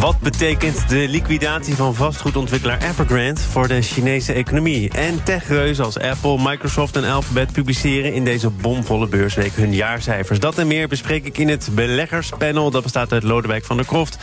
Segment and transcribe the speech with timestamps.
[0.00, 4.90] Wat betekent de liquidatie van vastgoedontwikkelaar Evergrande voor de Chinese economie?
[4.90, 10.38] En techreuzen als Apple, Microsoft en Alphabet publiceren in deze bomvolle beursweek hun jaarcijfers.
[10.40, 12.70] Dat en meer bespreek ik in het beleggerspanel.
[12.70, 14.18] Dat bestaat uit Lodewijk van der Kroft,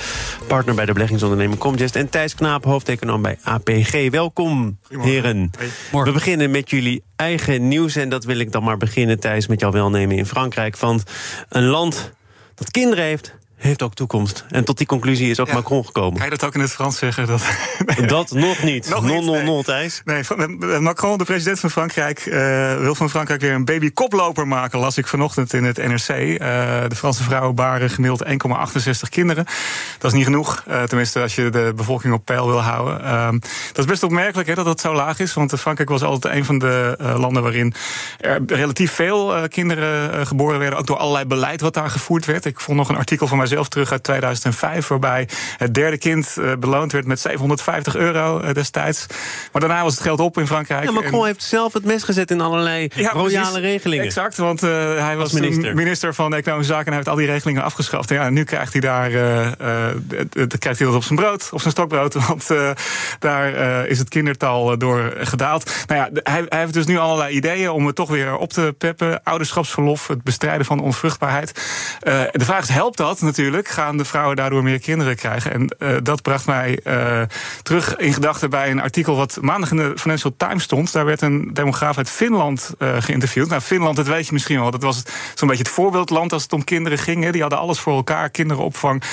[0.47, 1.95] partner bij de beleggingsonderneming Comgest...
[1.95, 4.09] en Thijs Knaap, hoofdeconoom bij APG.
[4.09, 5.51] Welkom, heren.
[5.91, 7.95] We beginnen met jullie eigen nieuws.
[7.95, 10.77] En dat wil ik dan maar beginnen, Thijs, met jouw welnemen in Frankrijk.
[10.77, 11.03] Want
[11.49, 12.13] een land
[12.55, 14.45] dat kinderen heeft heeft ook toekomst.
[14.49, 16.17] En tot die conclusie is ook Macron gekomen.
[16.17, 17.27] Ga je dat ook in het Frans zeggen?
[17.27, 17.43] Dat,
[18.07, 18.89] dat nog niet.
[18.89, 20.01] Nog non, non, non, Thijs.
[20.05, 20.23] Nee,
[20.79, 24.79] Macron, de president van Frankrijk, uh, wil van Frankrijk weer een baby-koploper maken.
[24.79, 26.09] Las ik vanochtend in het NRC.
[26.09, 29.45] Uh, eh, de Franse vrouwen baren gemiddeld 1,68 kinderen.
[29.99, 30.63] Dat is niet genoeg.
[30.67, 33.03] Uh, tenminste, als je de bevolking op peil wil houden.
[33.03, 35.33] Ehm, dat is best opmerkelijk hè, dat dat zo laag is.
[35.33, 37.73] Want Frankrijk was altijd een van de landen waarin
[38.17, 40.79] er relatief veel kinderen geboren werden.
[40.79, 42.45] Ook door allerlei beleid wat daar gevoerd werd.
[42.45, 46.51] Ik vond nog een artikel van mijzelf terug uit 2005, waarbij het derde kind uh,
[46.59, 49.05] beloond werd met 750 euro uh, destijds.
[49.51, 50.83] Maar daarna was het geld op in Frankrijk.
[50.83, 54.05] Ja, Macron heeft zelf het mes gezet in allerlei ja, royale regelingen.
[54.05, 55.75] Exact, want uh, hij was minister.
[55.75, 58.11] minister van Economische Zaken en hij heeft al die regelingen afgeschaft.
[58.11, 59.09] En ja, nu krijgt hij daar
[60.57, 62.13] krijgt hij dat op zijn brood, op zijn stokbrood.
[62.27, 62.47] Want
[63.19, 65.71] daar is het kindertal door gedaald.
[65.87, 68.75] Nou ja, hij, hij, heeft dus nu allerlei ideeën om het toch weer op te
[68.77, 69.23] peppen.
[69.23, 71.51] Ouderschapsverlof, het bestrijden van onvruchtbaarheid.
[72.31, 73.67] de vraag is, helpt dat natuurlijk?
[73.67, 75.53] Gaan de vrouwen daardoor meer kinderen krijgen?
[75.53, 77.21] En uh, dat bracht mij uh,
[77.63, 80.93] terug in gedachten bij een artikel wat maandag in de Financial Times stond.
[80.93, 83.49] Daar werd een demograaf uit Finland uh, geïnterviewd.
[83.49, 84.71] Nou, Finland, dat weet je misschien wel.
[84.71, 87.29] Dat was zo'n beetje het voorbeeldland als het om kinderen ging.
[87.29, 89.03] Die hadden alles voor elkaar: kinderopvang,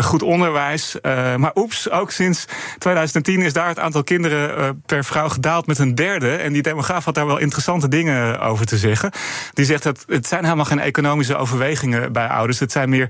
[0.00, 0.96] goed onderwijs.
[1.36, 2.44] maar oeps, ook sinds
[2.78, 6.36] 2010 is daar het aantal kinderen per vrouw gedaald met een derde.
[6.36, 9.10] En die demograaf had daar wel interessante dingen over te zeggen.
[9.52, 12.58] Die zegt dat het zijn helemaal geen economische overwegingen bij ouders.
[12.58, 13.08] Het zijn meer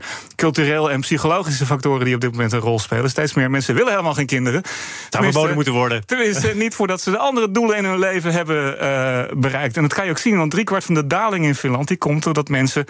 [0.56, 3.10] cultureel en psychologische factoren die op dit moment een rol spelen.
[3.10, 4.62] Steeds meer mensen willen helemaal geen kinderen.
[5.10, 6.06] Zou verboden moeten worden.
[6.06, 9.76] Tenminste, niet voordat ze de andere doelen in hun leven hebben uh, bereikt.
[9.76, 11.88] En dat kan je ook zien, want driekwart van de daling in Finland...
[11.88, 12.84] die komt doordat mensen,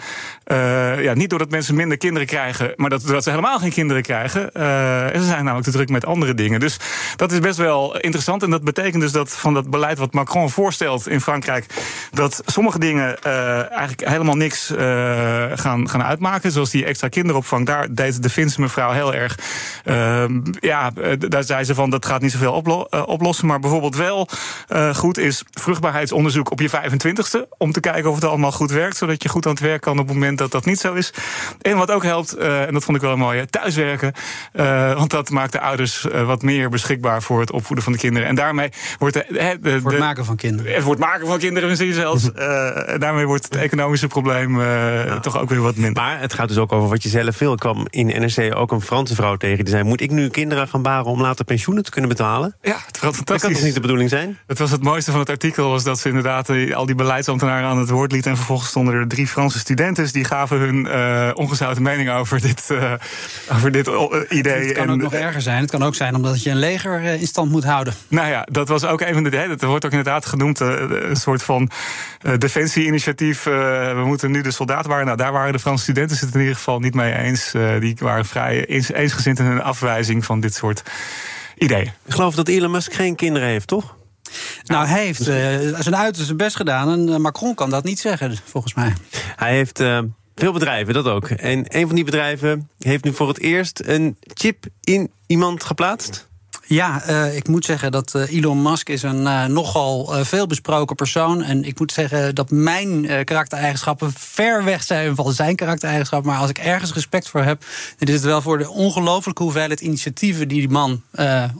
[0.45, 2.73] uh, ja, niet doordat mensen minder kinderen krijgen...
[2.75, 4.49] maar dat, doordat ze helemaal geen kinderen krijgen.
[4.53, 6.59] Uh, en ze zijn namelijk te druk met andere dingen.
[6.59, 6.79] Dus
[7.15, 8.43] dat is best wel interessant.
[8.43, 11.65] En dat betekent dus dat van dat beleid wat Macron voorstelt in Frankrijk...
[12.11, 14.73] dat sommige dingen eigenlijk helemaal niks
[15.55, 16.51] gaan, gaan uitmaken.
[16.51, 19.37] Zoals die extra kinderopvang daar deed de Finse mevrouw heel erg.
[19.85, 20.23] Uh,
[20.59, 23.47] ja, eh, daar zei ze van dat gaat niet zoveel oplo uh, oplossen.
[23.47, 24.27] Maar bijvoorbeeld wel
[24.69, 27.49] uh, goed is vruchtbaarheidsonderzoek op je 25ste.
[27.57, 28.97] Om te kijken of het allemaal goed werkt.
[28.97, 31.13] Zodat je goed aan het werk kan op het moment dat dat niet zo is.
[31.61, 34.13] En wat ook helpt, en dat vond ik wel een mooie, thuiswerken.
[34.95, 38.27] want dat maakt de ouders wat meer beschikbaar voor het opvoeden van de kinderen.
[38.27, 40.81] En daarmee wordt de, de, de voor het maken van kinderen.
[40.81, 42.29] Voor het maken van kinderen misschien zelfs.
[43.05, 45.21] daarmee wordt het economische probleem nou.
[45.21, 46.03] toch ook weer wat minder.
[46.03, 48.81] Maar het gaat dus ook over wat je zelf veel kwam in NRC ook een
[48.81, 51.91] Franse vrouw tegen die zei: Moet ik nu kinderen gaan baren om later pensioenen te
[51.91, 52.55] kunnen betalen?
[52.61, 53.25] Ja, het was fantastisch.
[53.25, 54.37] Dat kan toch niet de bedoeling zijn?
[54.47, 57.69] Het was het mooiste van het artikel, was dat ze inderdaad eh, al die beleidsambtenaren
[57.69, 58.31] aan het woord lieten.
[58.31, 62.67] En vervolgens stonden er drie Franse studenten die gaven hun uh, ongezouten mening over dit,
[62.71, 62.93] uh,
[63.51, 63.89] over dit
[64.29, 64.65] idee.
[64.67, 65.61] Het kan ook nog erger zijn.
[65.61, 67.93] Het kan ook zijn omdat je een leger in stand moet houden.
[68.07, 69.29] Nou ja, dat was ook een van de.
[69.29, 71.69] Dat wordt ook inderdaad genoemd een soort van
[72.37, 73.43] defensie-initiatief.
[73.43, 75.05] we moeten nu de soldaten waren.
[75.05, 77.53] Nou, daar waren de Franse studenten het in ieder geval niet mee eens.
[77.53, 80.83] Uh, die waren vrij eens, eensgezind in hun afwijzing van dit soort
[81.57, 81.91] ideeën.
[82.05, 83.95] Ik geloof dat Elon Musk geen kinderen heeft, toch?
[84.63, 85.35] Nou, hij heeft uh,
[85.79, 87.09] zijn uiterste best gedaan.
[87.09, 88.93] En Macron kan dat niet zeggen, volgens mij.
[89.35, 89.83] Hij heeft
[90.35, 91.29] veel bedrijven, dat ook.
[91.29, 96.26] En een van die bedrijven heeft nu voor het eerst een chip in iemand geplaatst.
[96.69, 101.43] Ja, uh, ik moet zeggen dat uh, Elon Musk is een uh, nogal veelbesproken persoon.
[101.43, 106.31] En ik moet zeggen dat mijn karaktereigenschappen ver weg zijn van zijn karaktereigenschappen.
[106.31, 107.65] Maar als ik ergens respect voor heb,
[107.97, 111.01] dan is het wel voor de ongelooflijke hoeveelheid initiatieven die die man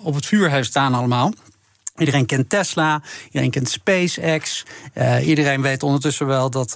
[0.03, 1.33] op het vuur heeft staan allemaal.
[1.97, 4.65] Iedereen kent Tesla, iedereen kent SpaceX.
[5.21, 6.75] Iedereen weet ondertussen wel dat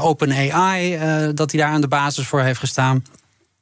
[0.00, 0.98] OpenAI
[1.34, 3.02] dat hij daar aan de basis voor heeft gestaan.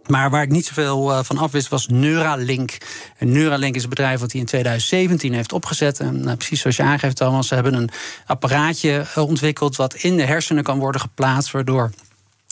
[0.06, 2.76] Maar waar ik niet zoveel uh, van afwist was Neuralink.
[3.18, 6.00] Neuralink is een bedrijf wat hij in 2017 heeft opgezet.
[6.00, 7.90] En uh, precies zoals je aangeeft, Thomas, ze hebben een
[8.26, 11.90] apparaatje uh, ontwikkeld wat in de hersenen kan worden geplaatst, waardoor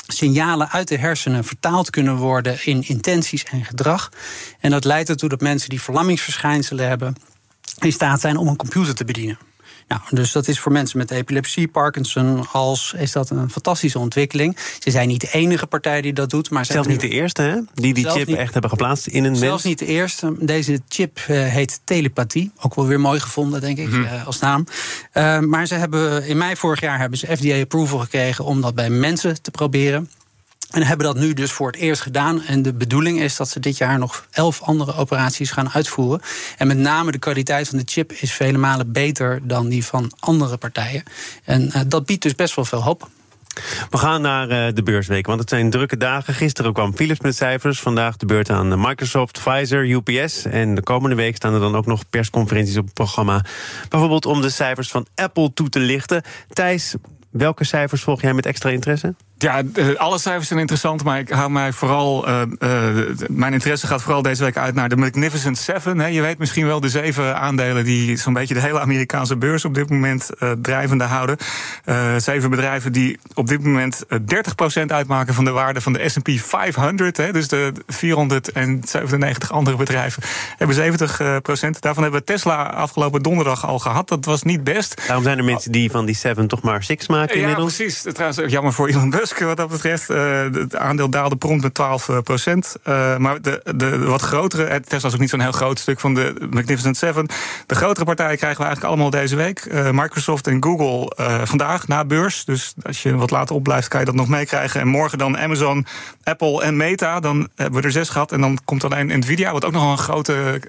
[0.07, 4.13] signalen uit de hersenen vertaald kunnen worden in intenties en gedrag.
[4.61, 7.15] En dat leidt ertoe dat mensen die verlammingsverschijnselen hebben
[7.79, 9.39] in staat zijn om een computer te bedienen.
[9.89, 14.57] Nou, dus dat is voor mensen met epilepsie, Parkinson, als is dat een fantastische ontwikkeling.
[14.79, 17.61] Ze zijn niet de enige partij die dat doet, maar zelfs niet de eerste, hè?
[17.75, 19.49] Die die chip echt hebben geplaatst in een zelfs mens.
[19.49, 20.35] Zelfs niet de eerste.
[20.39, 24.03] Deze chip uh, heet telepathie, ook wel weer mooi gevonden, denk ik, mm -hmm.
[24.03, 24.67] uh, als naam.
[25.15, 28.75] Uh, maar ze hebben in mei vorig jaar hebben ze FDA approval gekregen om dat
[28.75, 30.11] bij mensen te proberen.
[30.69, 32.43] En hebben dat nu dus voor het eerst gedaan.
[32.43, 36.21] En de bedoeling is dat ze dit jaar nog elf andere operaties gaan uitvoeren.
[36.57, 40.13] En met name de kwaliteit van de chip is vele malen beter dan die van
[40.19, 41.03] andere partijen.
[41.45, 43.09] En uh, dat biedt dus best wel veel hoop.
[43.91, 46.35] We gaan naar uh, de beursweek, want het zijn drukke dagen.
[46.35, 47.81] Gisteren kwam Philips met cijfers.
[47.81, 50.45] Vandaag de beurt aan Microsoft, Pfizer, UPS.
[50.45, 53.45] En de komende week staan er dan ook nog persconferenties op het programma.
[53.89, 56.23] Bijvoorbeeld om de cijfers van Apple toe te lichten.
[56.49, 56.95] Thijs,
[57.31, 59.15] welke cijfers volg jij met extra interesse?
[59.39, 59.63] Ja,
[59.97, 62.29] alle cijfers zijn interessant, maar ik hou mij vooral.
[62.29, 65.99] Uh, uh, mijn interesse gaat vooral deze week uit naar de Magnificent Seven.
[65.99, 66.07] Hè.
[66.07, 69.75] Je weet misschien wel de zeven aandelen die zo'n beetje de hele Amerikaanse beurs op
[69.75, 71.37] dit moment uh, drijvende houden.
[72.17, 74.17] zeven bedrijven die op dit moment 30%
[74.87, 77.17] uitmaken van de waarde van de SP 500.
[77.17, 77.33] Hè.
[77.33, 80.23] Dus de 497 andere bedrijven
[80.57, 80.81] hebben 70%.
[81.81, 84.09] Daarvan hebben we Tesla afgelopen donderdag al gehad.
[84.09, 85.03] Dat was niet best.
[85.07, 87.77] Daarom zijn er mensen die van die Seven toch maar six maken inmiddels.
[87.77, 88.15] Ja, precies.
[88.15, 90.09] Trouwens, jammer voor Elon Musk wat dat betreft.
[90.09, 92.77] Het aandeel daalde prompt met 12 procent.
[92.85, 96.15] Uh, maar de, de wat grotere, Tesla is ook niet zo'n heel groot stuk van
[96.15, 97.27] de Magnificent Seven.
[97.67, 99.73] De grotere partijen krijgen we eigenlijk allemaal deze week.
[99.93, 101.13] Microsoft en Google
[101.45, 102.45] vandaag na beurs.
[102.45, 104.81] Dus als je wat later opblijft, kan je dat nog meekrijgen.
[104.81, 105.87] En morgen dan Amazon,
[106.25, 107.21] Apple en Meta.
[107.21, 108.33] Dan hebben we er zes gehad.
[108.33, 110.61] En dan komt alleen Nvidia, wat ook nog een grote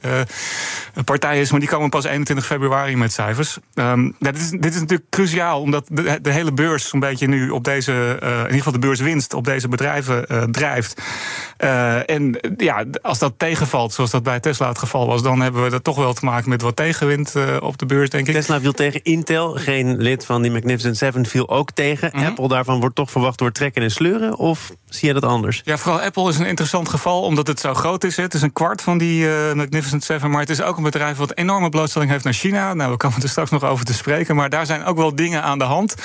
[1.05, 1.51] partij is.
[1.51, 3.57] Maar die komen pas 21 februari met cijfers.
[3.73, 7.49] Um, dit, is, dit is natuurlijk cruciaal, omdat de, de hele beurs zo'n beetje nu
[7.49, 8.17] op deze
[8.49, 11.01] in ieder geval de beurswinst op deze bedrijven uh, drijft.
[11.63, 15.63] Uh, en ja, als dat tegenvalt, zoals dat bij Tesla het geval was, dan hebben
[15.63, 18.33] we er toch wel te maken met wat tegenwind uh, op de beurs, denk ik.
[18.33, 22.09] Tesla viel tegen Intel, geen lid van die Magnificent Seven viel ook tegen.
[22.13, 22.29] Mm -hmm.
[22.29, 25.61] Apple daarvan wordt toch verwacht door trekken en sleuren, of zie je dat anders?
[25.65, 28.15] Ja, vooral Apple is een interessant geval, omdat het zo groot is.
[28.15, 31.35] Het is een kwart van die Magnificent Seven, maar het is ook een bedrijf wat
[31.35, 32.73] enorme blootstelling heeft naar China.
[32.73, 35.43] Nou, we komen er straks nog over te spreken, maar daar zijn ook wel dingen
[35.43, 35.95] aan de hand.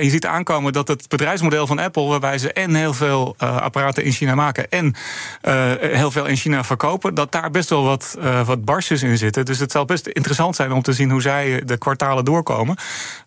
[0.00, 3.56] je ziet aankomen dat het bedrijfsmodel model van Apple, waarbij ze en heel veel uh,
[3.56, 4.94] apparaten in China maken en
[5.42, 9.18] uh, heel veel in China verkopen, dat daar best wel wat, uh, wat barsjes in
[9.18, 9.44] zitten.
[9.44, 12.76] Dus het zal best interessant zijn om te zien hoe zij de kwartalen doorkomen.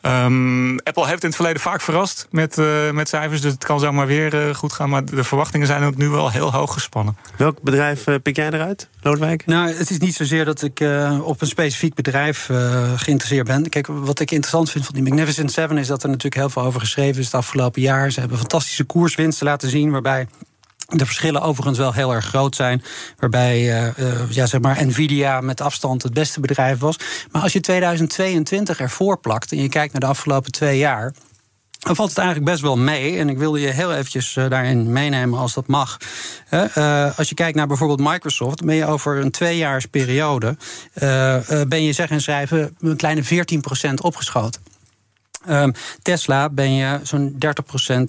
[0.02, 2.58] Um, Apple heeft in het verleden vaak verrast met,
[2.92, 4.90] met cijfers, dus het kan zomaar weer goed gaan.
[4.90, 7.18] Maar de verwachtingen zijn ook nu wel heel hoog gespannen.
[7.38, 9.46] Welk bedrijf pik jij eruit, Lodewijk?
[9.46, 10.84] Nou, het is niet zozeer dat ik
[11.24, 12.50] op een specifiek bedrijf
[12.96, 13.70] geïnteresseerd ben.
[13.70, 16.62] Kijk, wat ik interessant vind van die Magnificent Seven is dat er natuurlijk heel veel
[16.62, 18.09] over geschreven is het afgelopen jaar.
[18.12, 20.28] Ze hebben fantastische koerswinsten laten zien, waarbij
[20.90, 22.84] de verschillen overigens wel heel erg groot zijn.
[23.18, 27.00] Waarbij uh, uh, ja, zeg maar Nvidia met afstand het beste bedrijf was.
[27.32, 31.14] Maar als je 2022 ervoor plakt en je kijkt naar de afgelopen twee jaar.
[31.80, 33.18] Dan valt het eigenlijk best wel mee.
[33.18, 35.98] En ik wilde je heel eventjes uh, daarin meenemen als dat mag.
[37.16, 40.58] als je kijkt naar bijvoorbeeld Microsoft, ben je over een tweejaarsperiode.
[41.68, 44.69] ben je zeg en schrijven een kleine 14% opgeschoten.
[45.48, 47.38] Um, Tesla ben je zo'n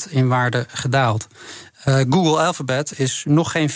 [0.08, 1.26] 30% in waarde gedaald.
[1.88, 3.74] Uh, Google Alphabet is nog geen 4%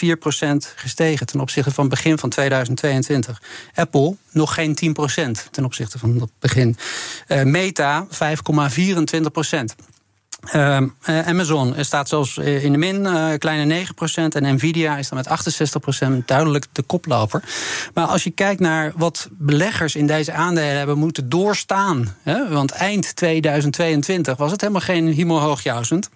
[0.77, 3.43] gestegen ten opzichte van begin van 2022.
[3.75, 4.97] Apple nog geen
[5.39, 6.77] 10% ten opzichte van dat begin.
[7.29, 8.11] Uh, Meta 5,24%.
[10.53, 10.79] Uh,
[11.27, 14.35] Amazon staat zelfs in de min, uh, kleine 9%.
[14.35, 15.29] En Nvidia is dan met
[16.23, 17.43] 68% duidelijk de koploper.
[17.95, 22.17] Maar als je kijkt naar wat beleggers in deze aandelen hebben moeten doorstaan.
[22.23, 26.11] Hè, want eind 2022 was het helemaal geen hemelhoogjuichend.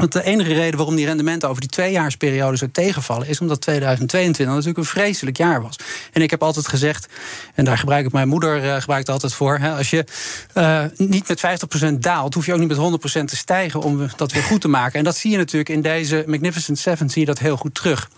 [0.00, 4.46] Want de enige reden waarom die rendementen over die tweejaarsperiode zo tegenvallen, is omdat 2022
[4.46, 5.76] natuurlijk een vreselijk jaar was.
[6.12, 7.08] En ik heb altijd gezegd,
[7.54, 9.58] en daar gebruik ik mijn moeder gebruikt altijd voor.
[9.58, 10.04] Hè, als je
[10.54, 11.40] uh, niet met
[11.92, 14.68] 50% daalt, hoef je ook niet met 100% te stijgen om dat weer goed te
[14.68, 14.98] maken.
[14.98, 18.08] En dat zie je natuurlijk in deze Magnificent Seven, zie je dat heel goed terug.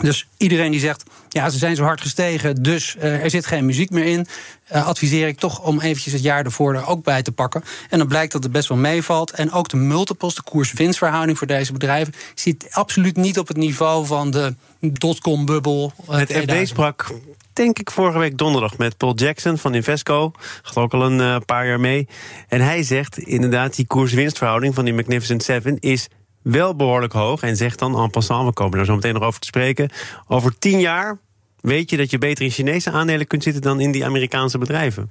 [0.00, 3.66] Dus iedereen die zegt, ja, ze zijn zo hard gestegen, dus uh, er zit geen
[3.66, 4.26] muziek meer in.
[4.72, 7.62] Uh, adviseer ik toch om eventjes het jaar ervoor er ook bij te pakken.
[7.88, 9.30] En dan blijkt dat het best wel meevalt.
[9.30, 12.14] En ook de multiples, de koers-winstverhouding voor deze bedrijven...
[12.34, 15.92] zit absoluut niet op het niveau van de dotcom-bubbel.
[16.10, 17.12] Uh, het FD sprak,
[17.52, 18.78] denk ik, vorige week donderdag...
[18.78, 20.32] met Paul Jackson van Invesco.
[20.62, 22.08] Gaat ook al een paar jaar mee.
[22.48, 25.78] En hij zegt inderdaad, die koers-winstverhouding van die Magnificent Seven...
[25.78, 26.08] is
[26.42, 27.42] wel behoorlijk hoog.
[27.42, 29.90] En zegt dan en passant, we komen daar zo meteen nog over te spreken.
[30.26, 31.18] Over tien jaar
[31.60, 35.10] weet je dat je beter in Chinese aandelen kunt zitten dan in die Amerikaanse bedrijven.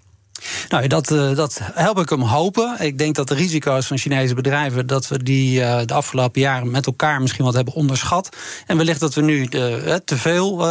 [0.70, 2.76] Nou, dat, uh, dat help ik hem hopen.
[2.80, 4.88] Ik denk dat de risico's van Chinese bedrijven...
[4.88, 8.30] dat we die uh, de afgelopen jaren met elkaar misschien wat hebben onderschat.
[8.66, 10.68] En wellicht dat we nu de, uh, te veel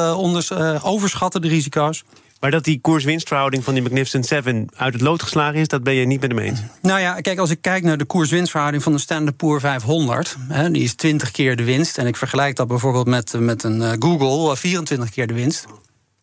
[0.82, 2.04] overschatten, de risico's.
[2.40, 5.94] Maar dat die koers-winstverhouding van die Magnificent Seven uit het lood geslagen is, dat ben
[5.94, 6.60] je niet met hem eens.
[6.82, 10.70] Nou ja, kijk, als ik kijk naar de koers-winstverhouding van de Standard Poor 500, hè,
[10.70, 11.98] die is 20 keer de winst.
[11.98, 15.66] En ik vergelijk dat bijvoorbeeld met, met een uh, Google, 24 keer de winst.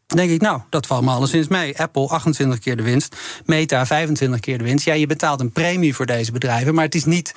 [0.08, 1.80] Dan denk ik, nou, dat valt me alleszins mee.
[1.80, 4.86] Apple 28 keer de winst, Meta 25 keer de winst.
[4.86, 7.34] Ja, je betaalt een premie voor deze bedrijven, maar het is niet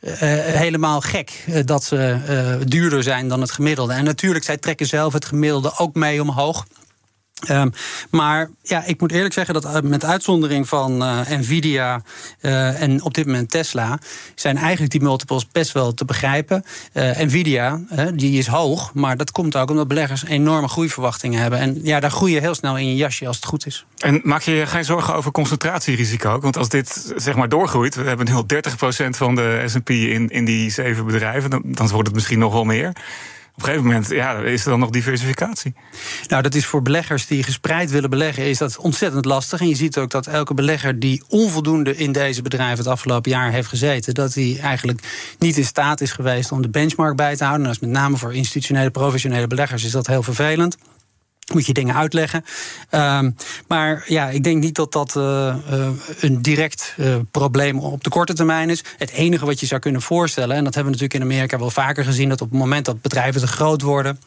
[0.00, 3.92] helemaal gek dat ze duurder zijn dan het gemiddelde.
[3.92, 6.66] En natuurlijk, zij trekken zelf het gemiddelde ook mee omhoog.
[7.48, 7.72] Um,
[8.10, 12.02] maar ja, ik moet eerlijk zeggen dat met uitzondering van uh, Nvidia
[12.40, 13.98] uh, en op dit moment Tesla,
[14.34, 16.64] zijn eigenlijk die multiples best wel te begrijpen.
[16.92, 17.80] Nvidia,
[18.14, 21.58] die is hoog, maar dat komt ook omdat beleggers enorme groeiverwachtingen hebben.
[21.58, 23.84] En ja, daar groei je heel snel in je jasje als het goed is.
[23.98, 26.40] En maak je je geen zorgen over concentratierisico?
[26.40, 28.46] Want als dit zeg maar doorgroeit, we hebben nu al
[29.06, 32.52] 30% van de SP in, in die zeven bedrijven, dan, dan wordt het misschien nog
[32.52, 32.92] wel meer
[33.60, 35.74] op een gegeven moment ja, is er dan nog diversificatie.
[36.28, 39.60] Nou, dat is voor beleggers die gespreid willen beleggen, is dat ontzettend lastig.
[39.60, 43.52] En je ziet ook dat elke belegger die onvoldoende in deze bedrijven het afgelopen jaar
[43.52, 45.00] heeft gezeten, dat hij eigenlijk
[45.38, 47.66] niet in staat is geweest om de benchmark bij te houden.
[47.66, 50.76] En dat is met name voor institutionele, professionele beleggers is dat heel vervelend
[51.52, 52.44] moet je dingen uitleggen.
[52.90, 55.22] Um, maar ja, ik denk niet dat dat uh,
[55.72, 55.88] uh,
[56.20, 58.84] een direct uh, probleem op de korte termijn is.
[58.98, 61.70] Het enige wat je zou kunnen voorstellen, en dat hebben we natuurlijk in Amerika wel
[61.70, 64.20] vaker gezien, dat op het moment dat bedrijven te groot worden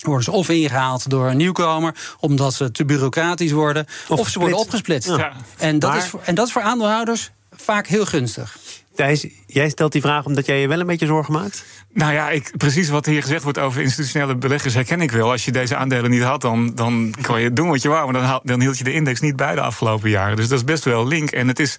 [0.00, 4.58] worden ze of ingehaald door een nieuwkomer, omdat ze te bureaucratisch worden, of, ze worden
[4.58, 5.08] opgesplitst.
[5.08, 5.32] Ja.
[5.58, 8.58] En, dat is voor, en dat is voor aandeelhouders vaak heel gunstig.
[8.94, 11.64] Thijs, jij stelt die vraag omdat jij je wel een beetje zorgen maakt?
[11.92, 15.30] Nou ja, ik, precies wat hier gezegd wordt over institutionele beleggers herken ik wel.
[15.30, 18.12] Als je deze aandelen niet had, dan, dan kon je doen wat je wou.
[18.12, 20.36] Maar dan, dan hield je de index niet bij de afgelopen jaren.
[20.36, 21.30] Dus dat is best wel link.
[21.30, 21.78] En het is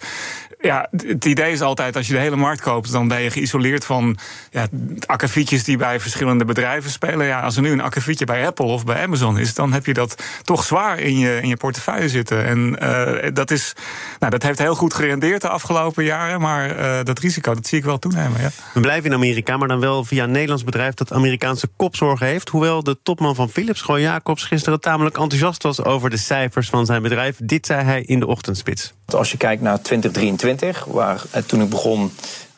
[0.61, 3.85] ja, het idee is altijd, als je de hele markt koopt, dan ben je geïsoleerd
[3.85, 4.17] van
[4.49, 4.67] ja,
[5.05, 7.25] akkefietjes die bij verschillende bedrijven spelen.
[7.25, 9.93] Ja, als er nu een akkefietje bij Apple of bij Amazon is, dan heb je
[9.93, 12.45] dat toch zwaar in je, in je portefeuille zitten.
[12.45, 13.73] En uh, dat, is,
[14.19, 17.77] nou, dat heeft heel goed gerendeerd de afgelopen jaren, maar uh, dat risico, dat zie
[17.77, 18.41] ik wel toenemen.
[18.41, 18.49] Ja.
[18.73, 22.49] We blijven in Amerika, maar dan wel via een Nederlands bedrijf dat Amerikaanse kopzorgen heeft.
[22.49, 26.85] Hoewel de topman van Philips, Gooi Jacobs, gisteren tamelijk enthousiast was over de cijfers van
[26.85, 27.37] zijn bedrijf.
[27.43, 28.93] Dit zei hij in de ochtendspits.
[29.05, 32.11] Als je kijkt naar 2023, waar eh, toen ik begon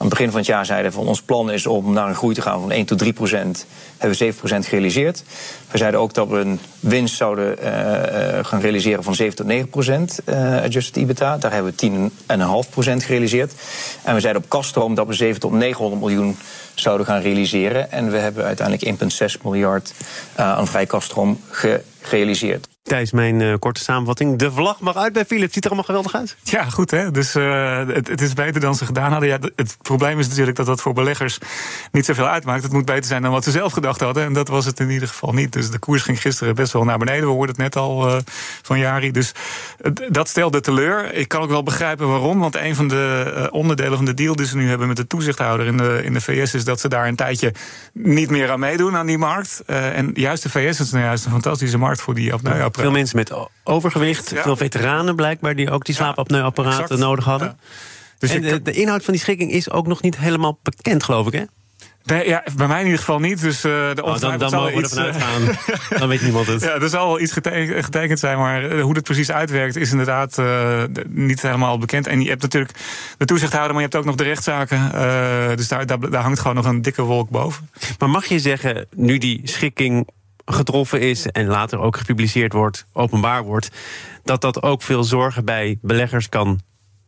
[0.03, 2.35] aan het begin van het jaar zeiden van ons plan is om naar een groei
[2.35, 5.23] te gaan van 1 tot 3 procent, hebben we 7 procent gerealiseerd.
[5.71, 9.69] We zeiden ook dat we een winst zouden uh, gaan realiseren van 7 tot 9
[9.69, 11.37] procent uh, adjusted EBITDA.
[11.37, 12.11] Daar hebben we
[12.65, 13.53] 10,5 procent gerealiseerd.
[14.03, 16.37] En we zeiden op kaststroom dat we 7 tot 900 miljoen
[16.73, 17.91] zouden gaan realiseren.
[17.91, 19.01] En we hebben uiteindelijk
[19.35, 19.93] 1,6 miljard
[20.35, 21.41] aan vrij kaststroom
[22.01, 22.72] gerealiseerd.
[22.83, 24.37] Tijdens mijn uh, korte samenvatting.
[24.37, 25.53] De vlag mag uit bij Philips.
[25.53, 26.35] Ziet er allemaal geweldig uit.
[26.43, 27.11] Ja, goed hè.
[27.11, 29.29] Dus uh, het, het, is beter dan ze gedaan hadden.
[29.29, 31.37] Ja, het probleem is natuurlijk dat dat voor beleggers
[31.91, 32.63] niet zoveel uitmaakt.
[32.63, 34.23] Het moet beter zijn dan wat ze zelf gedacht hadden.
[34.23, 35.51] En dat was het in ieder geval niet.
[35.51, 37.23] Dus de koers ging gisteren best wel naar beneden.
[37.23, 38.17] We hoorden het net al uh,
[38.61, 39.11] van Jari.
[39.11, 39.31] Dus
[40.09, 41.13] dat stelde teleur.
[41.13, 42.39] Ik kan ook wel begrijpen waarom.
[42.39, 45.65] Want een van de onderdelen van de deal die ze nu hebben met de toezichthouder
[45.65, 46.53] in de, in de VS...
[46.53, 47.53] is dat ze daar een tijdje
[47.93, 49.63] niet meer aan meedoen aan die markt.
[49.65, 53.17] en juist de VS is nou juist een fantastische markt voor die apneu veel mensen
[53.17, 55.55] met overgewicht, veel veteranen blijkbaar...
[55.55, 57.59] die ook die slaapapneuapparaten nodig hadden.
[58.17, 61.27] Dus en de, de, inhoud van die schikking is ook nog niet helemaal bekend, geloof
[61.27, 61.43] ik, hè?
[62.03, 63.41] Nee, ja, bij mij in ieder geval niet.
[63.41, 65.57] Dus, uh, de oh, dan, dan mogen we ervan eh, uitgaan.
[65.99, 66.61] dan weet niemand het.
[66.61, 70.37] Ja, er zal wel iets getekend, zijn, maar eh, hoe het precies uitwerkt is inderdaad
[70.37, 72.07] uh, niet helemaal bekend.
[72.07, 72.71] En je hebt natuurlijk
[73.17, 74.91] de toezichthouder, maar je hebt ook nog de rechtszaken.
[74.95, 77.69] Uh, dus daar, daar, daar hangt gewoon nog een dikke wolk boven.
[77.99, 80.07] Maar mag je zeggen, nu die schikking
[80.45, 83.69] getroffen is en later ook gepubliceerd wordt, openbaar wordt,
[84.23, 86.61] dat dat ook veel zorgen bij beleggers kan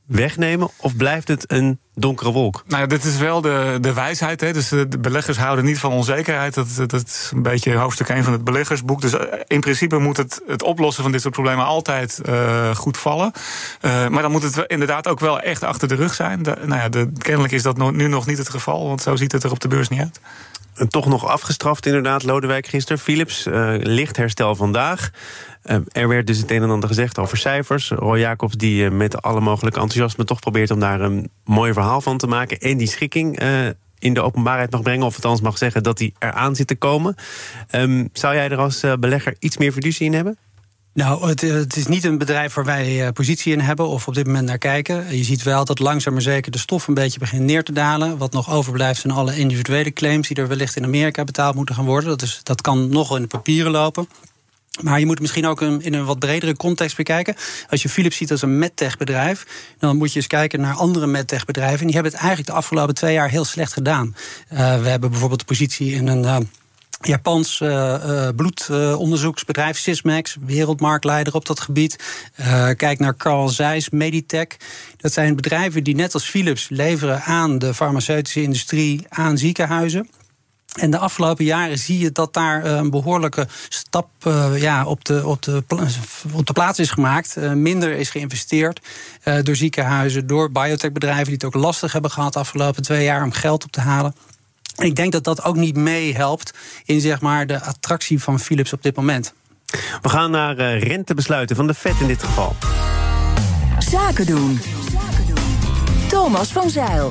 [0.05, 0.69] wegnemen?
[0.77, 2.63] Of blijft het een donkere wolk?
[2.67, 4.41] Nou, dit is wel de, de wijsheid.
[4.41, 4.53] Hè?
[4.53, 6.53] Dus de beleggers houden niet van onzekerheid.
[6.53, 9.01] Dat, dat is een beetje hoofdstuk 1 van het beleggersboek.
[9.01, 12.97] Dus eh, in principe moet het, het oplossen van dit soort problemen altijd uh, goed
[12.97, 13.31] vallen.
[13.81, 16.41] Uh, maar dan moet het inderdaad ook wel echt achter de rug zijn.
[16.41, 19.43] Nou ja, de, kennelijk is dat nu nog niet het geval, want zo ziet het
[19.43, 20.19] er op de beurs niet uit
[20.89, 22.99] toch nog afgestraft, inderdaad, Lodewijk gisteren.
[22.99, 25.11] Philips, uh, licht herstel vandaag.
[25.63, 27.89] Uh, er werd dus het een en ander gezegd over cijfers.
[27.89, 32.17] Roy Jacobs, die met alle mogelijke enthousiasme toch probeert om daar een mooi verhaal van
[32.17, 32.59] te maken.
[32.59, 33.39] En die schikking
[33.99, 35.05] in de openbaarheid mag brengen.
[35.05, 37.15] Of althans mag zeggen dat die eraan zit te komen.
[37.71, 40.37] Um, zou jij er als belegger iets meer fiducie in hebben?
[40.95, 44.25] Nou, het, het, is niet een bedrijf waar wij positie in hebben of op dit
[44.25, 45.17] moment naar kijken.
[45.17, 48.17] Je ziet wel dat langzaam maar zeker de stof een beetje begint neer te dalen.
[48.17, 51.85] Wat nog overblijft zijn alle individuele claims die er wellicht in Amerika betaald moeten gaan
[51.85, 52.09] worden.
[52.09, 54.09] Dat, is, dat kan nog in de papieren lopen.
[54.81, 57.35] Maar je moet misschien ook in een wat bredere context bekijken.
[57.69, 59.45] Als je Philips ziet als een medtech bedrijf,
[59.79, 61.79] dan moet je eens kijken naar andere medtech bedrijven.
[61.79, 64.15] En die hebben het eigenlijk de afgelopen twee jaar heel slecht gedaan.
[64.53, 66.49] Uh, we hebben bijvoorbeeld de positie in een.
[67.01, 72.03] Japans uh, bloedonderzoeksbedrijf Sysmex, wereldmarktleider op dat gebied.
[72.39, 74.47] Uh, kijk naar Carl Zeiss, Meditech.
[74.97, 80.09] Dat zijn bedrijven die net als Philips leveren aan de farmaceutische industrie, aan ziekenhuizen.
[80.79, 84.09] En de afgelopen jaren zie je dat daar een behoorlijke stap
[84.55, 85.63] ja, op, de, op, de,
[86.33, 87.35] op de plaats is gemaakt.
[87.35, 88.79] minder is geïnvesteerd
[89.43, 93.31] door ziekenhuizen, door biotechbedrijven die het ook lastig hebben gehad de afgelopen twee jaar om
[93.31, 94.15] geld op te halen.
[94.75, 96.53] Ik denk dat dat ook niet meehelpt
[96.85, 99.33] in zeg maar, de attractie van Philips op dit moment.
[100.01, 102.55] We gaan naar uh, rentebesluiten van de FED in dit geval.
[103.79, 104.59] Zaken doen.
[106.07, 107.09] Thomas van Zeil.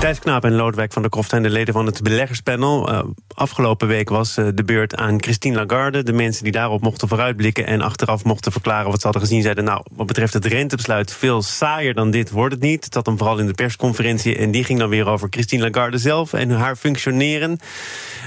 [0.00, 2.92] Thijs Knaap en Lodewijk van der Kroft zijn de leden van het beleggerspanel.
[2.92, 3.00] Uh,
[3.34, 6.02] afgelopen week was uh, de beurt aan Christine Lagarde.
[6.02, 9.64] De mensen die daarop mochten vooruitblikken en achteraf mochten verklaren wat ze hadden gezien, zeiden:
[9.64, 12.92] Nou, wat betreft het rentebesluit, veel saaier dan dit wordt het niet.
[12.92, 14.36] Dat dan vooral in de persconferentie.
[14.36, 17.58] En die ging dan weer over Christine Lagarde zelf en haar functioneren.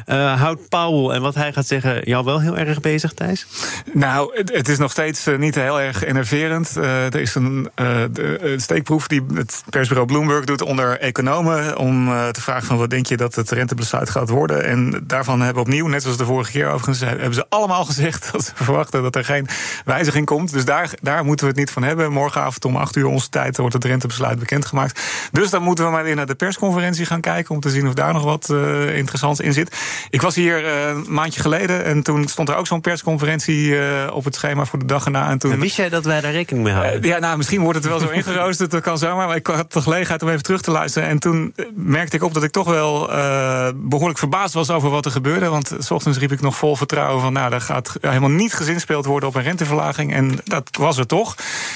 [0.05, 3.45] Uh, houdt Powell en wat hij gaat zeggen jou wel heel erg bezig, Thijs?
[3.93, 6.75] Nou, het, het is nog steeds niet heel erg enerverend.
[6.75, 12.41] er is een de, steekproef die het persbureau Bloomberg doet onder economen om uh, te
[12.41, 14.65] vragen van wat denk je dat het rentebesluit gaat worden.
[14.65, 18.44] En daarvan hebben opnieuw, net zoals de vorige keer overigens, hebben ze allemaal gezegd dat
[18.44, 19.48] ze verwachten dat er geen
[19.86, 20.51] wijziging komt.
[20.51, 22.12] Dus daar, daar moeten we het niet van hebben.
[22.12, 25.01] Morgenavond om 8 uur onze tijd wordt het rentebesluit bekendgemaakt.
[25.32, 27.94] Dus dan moeten we maar weer naar de persconferentie gaan kijken om te zien of
[27.94, 29.75] daar nog wat uh, interessants in zit.
[30.10, 33.80] Ik was hier uh, een maandje geleden en toen stond er ook zo'n persconferentie
[34.12, 35.30] op het schema voor de dag erna.
[35.30, 35.60] En toen...
[35.60, 37.01] wist jij dat wij daar rekening mee houden?
[37.03, 39.27] ja, nou, misschien wordt het wel zo ingeroosterd, dat kan zomaar.
[39.27, 41.10] Maar ik had de gelegenheid om even terug te luisteren.
[41.10, 45.05] En toen merkte ik op dat ik toch wel uh, behoorlijk verbaasd was over wat
[45.05, 45.50] er gebeurde.
[45.50, 47.34] Want s ochtends riep ik nog vol vertrouwen van...
[47.34, 50.13] nou, daar gaat helemaal niet gezinspeeld worden op een renteverlaging.
[50.13, 51.36] En dat was er toch.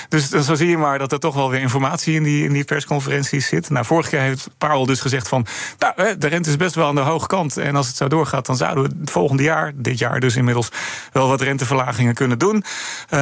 [0.10, 2.63] Dus zo zie je maar dat er toch wel weer informatie in die, in die
[2.63, 3.70] persconferenties zit.
[3.70, 5.46] Nou, vorige keer heeft Powell dus gezegd van...
[5.79, 7.58] nou, de rente is best wel aan de hoge kant.
[7.58, 9.72] En als het zo doorgaat, dan zouden we het volgende jaar...
[9.75, 10.70] dit jaar dus inmiddels
[11.12, 12.55] wel wat renteverlagingen kunnen doen.
[12.55, 13.20] Uh,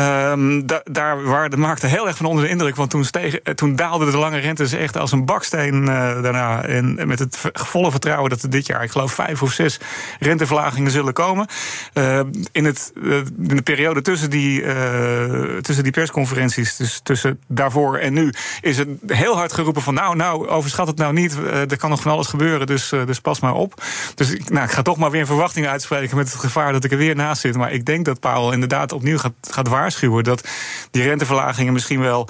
[0.66, 2.76] da daar waren de markten heel erg van onder de indruk.
[2.76, 5.88] Want toen, steeg, toen daalden de lange rentes echt als een baksteen uh,
[6.22, 9.80] daarna en met het volle vertrouwen dat er dit jaar, ik geloof, vijf of zes
[10.20, 11.48] renteverlagingen zullen komen.
[11.94, 12.20] Uh,
[12.52, 17.98] in, het, uh, in de periode tussen die, uh, tussen die persconferenties, dus tussen daarvoor
[17.98, 21.38] en nu, is het heel hard geroepen van nou, nou, overschat het nou niet.
[21.70, 23.84] er kan nog van alles gebeuren, dus, dus pas maar op.
[24.16, 26.92] Dus ik, nou, ik ga toch maar weer verwachting uitspreken met het gevaar dat ik
[26.92, 27.56] er weer naast zit.
[27.56, 30.48] Maar ik denk dat Paul inderdaad opnieuw gaat, gaat waarschuwen dat
[30.92, 32.30] die renteverlagingen misschien wel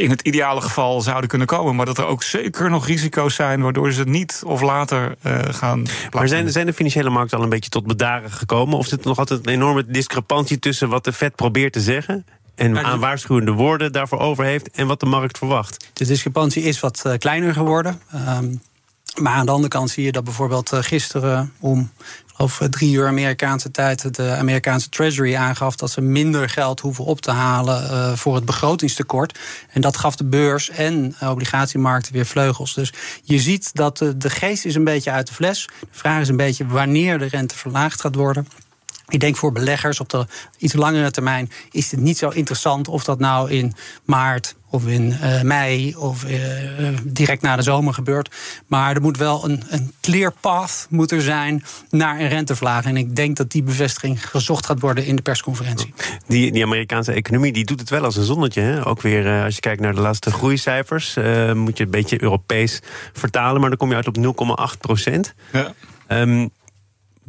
[0.00, 1.76] in het ideale geval zouden kunnen komen.
[1.76, 5.38] Maar dat er ook zeker nog risico's zijn waardoor ze het niet of later uh,
[5.50, 5.86] gaan.
[6.10, 8.78] Maar zijn, zijn de financiële markten al een beetje tot bedaren gekomen?
[8.78, 12.24] Of zit er nog altijd een enorme discrepantie tussen wat de Fed probeert te zeggen?
[12.54, 15.90] En aan waarschuwende woorden daarvoor over heeft en wat de markt verwacht.
[15.92, 18.00] De discrepantie is wat uh, kleiner geworden.
[18.14, 18.60] Um,
[19.20, 21.90] maar aan de andere kant zie je dat bijvoorbeeld uh, gisteren om
[22.36, 27.20] of drie uur Amerikaanse tijd de Amerikaanse Treasury aangaf dat ze minder geld hoeven op
[27.20, 29.38] te halen voor het begrotingstekort.
[29.70, 32.74] En dat gaf de beurs en obligatiemarkten weer vleugels.
[32.74, 35.68] Dus je ziet dat de, de geest is een beetje uit de fles.
[35.80, 38.46] De vraag is een beetje wanneer de rente verlaagd gaat worden.
[39.10, 40.26] Ik denk voor beleggers op de
[40.58, 45.16] iets langere termijn is het niet zo interessant of dat nou in maart of in
[45.22, 46.38] uh, mei of uh,
[47.02, 48.36] direct na de zomer gebeurt.
[48.66, 52.96] Maar er moet wel een, een clear path moet er zijn naar een renteverlaging.
[52.96, 55.94] En ik denk dat die bevestiging gezocht gaat worden in de persconferentie.
[56.26, 58.60] Die, die Amerikaanse economie die doet het wel als een zonnetje.
[58.60, 58.86] Hè?
[58.86, 61.14] Ook weer als je kijkt naar de laatste groeicijfers,
[61.54, 62.80] moet je een beetje Europees
[63.12, 63.60] vertalen.
[63.60, 64.16] Maar dan kom je uit op
[64.74, 65.34] 0,8 procent.
[65.52, 65.74] Ja.
[66.08, 66.50] Um,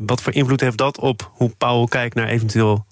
[0.05, 2.85] wat voor invloed heeft dat op hoe Powell kijkt naar eventueel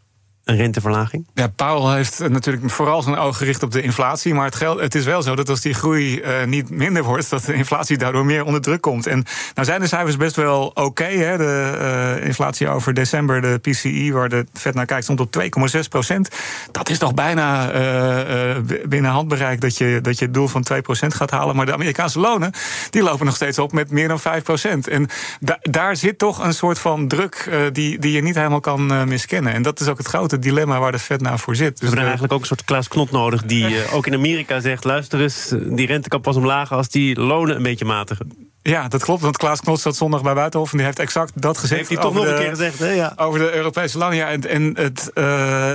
[0.49, 1.27] een renteverlaging?
[1.33, 4.33] Ja, Powell heeft natuurlijk vooral zijn oog gericht op de inflatie.
[4.33, 7.29] Maar het, geld, het is wel zo dat als die groei uh, niet minder wordt,
[7.29, 9.07] dat de inflatie daardoor meer onder druk komt.
[9.07, 11.07] En nou zijn de cijfers best wel oké.
[11.09, 15.41] De uh, inflatie over december, de PCI, waar de Fed naar kijkt, stond op
[15.73, 16.29] 2,6 procent.
[16.71, 18.57] Dat is toch bijna uh,
[18.87, 21.55] binnen handbereik dat je, dat je het doel van 2 procent gaat halen.
[21.55, 22.51] Maar de Amerikaanse lonen,
[22.89, 24.87] die lopen nog steeds op met meer dan 5 procent.
[24.87, 25.07] En
[25.39, 29.53] da daar zit toch een soort van druk die, die je niet helemaal kan miskennen.
[29.53, 31.69] En dat is ook het grote dilemma waar de Fed nou voor zit.
[31.69, 33.43] Dus we hebben eigenlijk ook een soort Klaas Knot nodig...
[33.43, 34.83] die uh, ook in Amerika zegt...
[34.83, 38.48] luister eens, die rente kan pas omlaag als die lonen een beetje matigen.
[38.61, 40.71] Ja, dat klopt, want Klaas Knot zat zondag bij Buitenhof...
[40.71, 41.77] en die heeft exact dat gezegd.
[41.79, 42.91] Heeft hij toch nog een keer gezegd, hè?
[42.91, 43.13] Ja.
[43.15, 44.17] Over de Europese landen.
[44.17, 45.23] Ja, en en het, uh,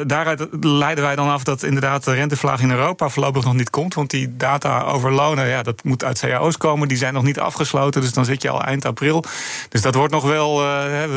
[0.07, 3.09] daaruit leiden wij dan af dat inderdaad de renteverlaging in Europa...
[3.09, 5.49] voorlopig nog niet komt, want die data over lonen...
[5.49, 8.01] ja, dat moet uit cao's komen, die zijn nog niet afgesloten...
[8.01, 9.25] dus dan zit je al eind april.
[9.69, 10.63] Dus dat wordt nog wel...
[10.63, 10.69] Uh,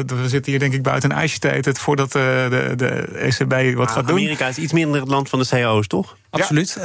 [0.05, 1.75] we zitten hier denk ik buiten een ijsje te eten...
[1.75, 4.17] voordat uh, de, de ECB wat ah, gaat doen.
[4.17, 6.15] Amerika is iets minder het land van de cao's, toch?
[6.41, 6.77] Absoluut.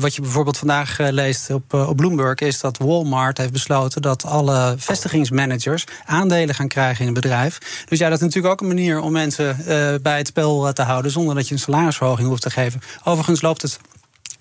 [0.00, 4.74] wat je bijvoorbeeld vandaag leest op, op Bloomberg is dat Walmart heeft besloten dat alle
[4.78, 7.58] vestigingsmanagers aandelen gaan krijgen in een bedrijf.
[7.88, 9.56] Dus ja, dat is natuurlijk ook een manier om mensen
[10.02, 12.80] bij het spel te houden zonder dat je een salarisverhoging hoeft te geven.
[13.04, 13.78] Overigens loopt het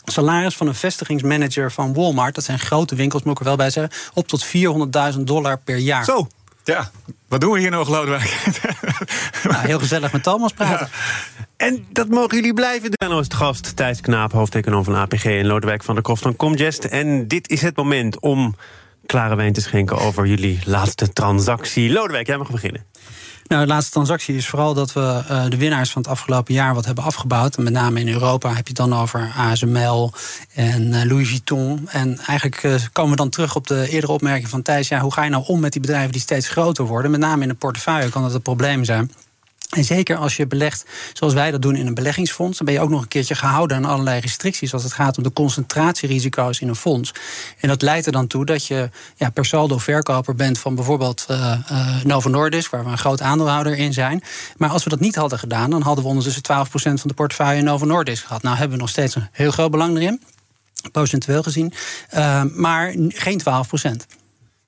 [0.06, 3.70] salaris van een vestigingsmanager van Walmart, dat zijn grote winkels, moet ik er wel bij
[3.70, 4.46] zeggen, op tot
[5.16, 6.06] 400.000 dollar per jaar.
[6.06, 6.28] Zo.
[6.64, 6.92] Ja,
[7.28, 8.44] wat doen we hier nog, Lodewijk?
[9.44, 10.90] Nou, heel gezellig met Thomas praten.
[11.58, 13.10] En dat mogen jullie blijven doen.
[13.10, 15.26] En als gast Thijs Knaap, hoofdeconoom van APG...
[15.26, 16.84] en Lodewijk van der Kroft van Comgest.
[16.84, 18.56] En dit is het moment om
[19.06, 19.98] klare wijn te schenken...
[19.98, 21.92] over jullie laatste transactie.
[21.92, 22.86] Lodewijk, jij mag beginnen.
[23.52, 26.74] Nou, de laatste transactie is vooral dat we uh, de winnaars van het afgelopen jaar
[26.74, 27.58] wat hebben afgebouwd.
[27.58, 30.12] En met name in Europa heb je het dan over ASML
[30.54, 31.88] en uh, Louis Vuitton.
[31.90, 34.88] En eigenlijk uh, komen we dan terug op de eerdere opmerking van Thijs.
[34.88, 37.12] Ja, hoe ga je nou om met die bedrijven die steeds groter worden?
[37.12, 39.12] Met name in de portefeuille kan dat een probleem zijn.
[39.72, 42.82] En zeker als je belegt zoals wij dat doen in een beleggingsfonds, dan ben je
[42.82, 46.68] ook nog een keertje gehouden aan allerlei restricties als het gaat om de concentratierisico's in
[46.68, 47.14] een fonds.
[47.60, 51.26] En dat leidt er dan toe dat je ja, per saldo verkoper bent van bijvoorbeeld
[51.32, 54.24] uh, Novo Nordisk, waar we een groot aandeelhouder in zijn.
[54.58, 57.58] Maar als we dat niet hadden gedaan, dan hadden we ondertussen 12% van de portefeuille
[57.58, 58.42] in Novo Nordisk gehad.
[58.42, 60.22] Nou hebben we nog steeds een heel groot belang erin,
[60.92, 61.74] procentueel gezien,
[62.14, 64.21] uh, maar geen 12%.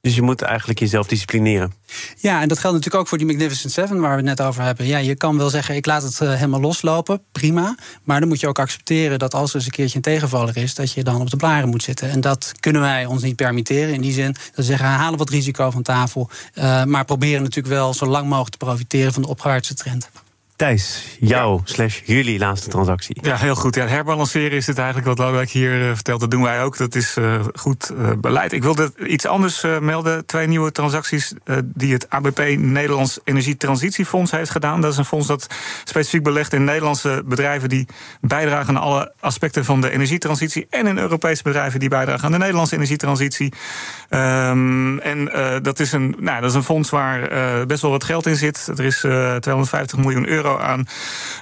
[0.04, 1.74] Dus je moet eigenlijk jezelf disciplineren.
[2.18, 4.63] Ja, en dat geldt natuurlijk ook voor die Magnificent Seven waar we het net over
[4.63, 4.86] hebben.
[4.86, 7.76] Ja, je kan wel zeggen, ik laat het uh, helemaal loslopen, prima.
[8.04, 10.76] Maar dan moet je ook accepteren dat als er eens een keertje een tegenvaller is,
[10.76, 12.10] dat je dan op de blaren moet zitten.
[12.10, 13.94] En dat kunnen wij ons niet permitteren.
[13.94, 16.30] In die zin, dat we zeggen, halen wat risico van tafel.
[16.56, 20.10] Uh, maar proberen natuurlijk wel zo lang mogelijk te profiteren van de opwaartse trend.
[20.63, 23.17] Thijs, jouw slash jullie laatste transactie.
[23.21, 23.76] Ja, heel goed.
[23.76, 26.19] Ja, herbalanceren is het eigenlijk wat Lodewijk hier uh, vertelt.
[26.19, 26.78] Dat doen wij ook.
[26.78, 28.52] Dat is uh, goed uh, beleid.
[28.52, 30.26] Ik wilde iets anders melden.
[30.26, 34.82] Twee nieuwe transacties die het ABP Nederlands Energietransitiefonds heeft gedaan.
[34.82, 35.47] Dat is een fonds dat
[35.84, 37.69] specifiek belegt in Nederlandse bedrijven...
[37.69, 37.88] die
[38.21, 40.67] bijdragen aan alle aspecten van de energietransitie...
[40.69, 43.54] en in Europese bedrijven die bijdragen aan de Nederlandse energietransitie.
[44.10, 45.30] Um, en
[45.62, 47.30] dat, is een, nou, dat is een fonds waar
[47.67, 48.67] best wel wat geld in zit.
[48.76, 50.88] Er is 250 miljoen euro aan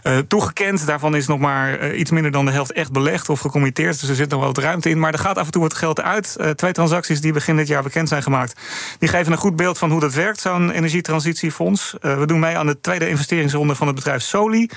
[0.03, 0.85] uh, toegekend.
[0.85, 3.99] Daarvan is nog maar uh, iets minder dan de helft echt belegd of gecommitteerd.
[3.99, 4.99] Dus er zit nog wel wat ruimte in.
[4.99, 6.35] Maar er gaat af en toe wat geld uit.
[6.39, 8.59] Uh, twee transacties die begin dit jaar bekend zijn gemaakt.
[8.99, 11.95] Die geven een goed beeld van hoe dat werkt, zo'n energietransitiefonds.
[12.01, 14.69] we doen mee aan de tweede investeringsronde van het bedrijf Soli.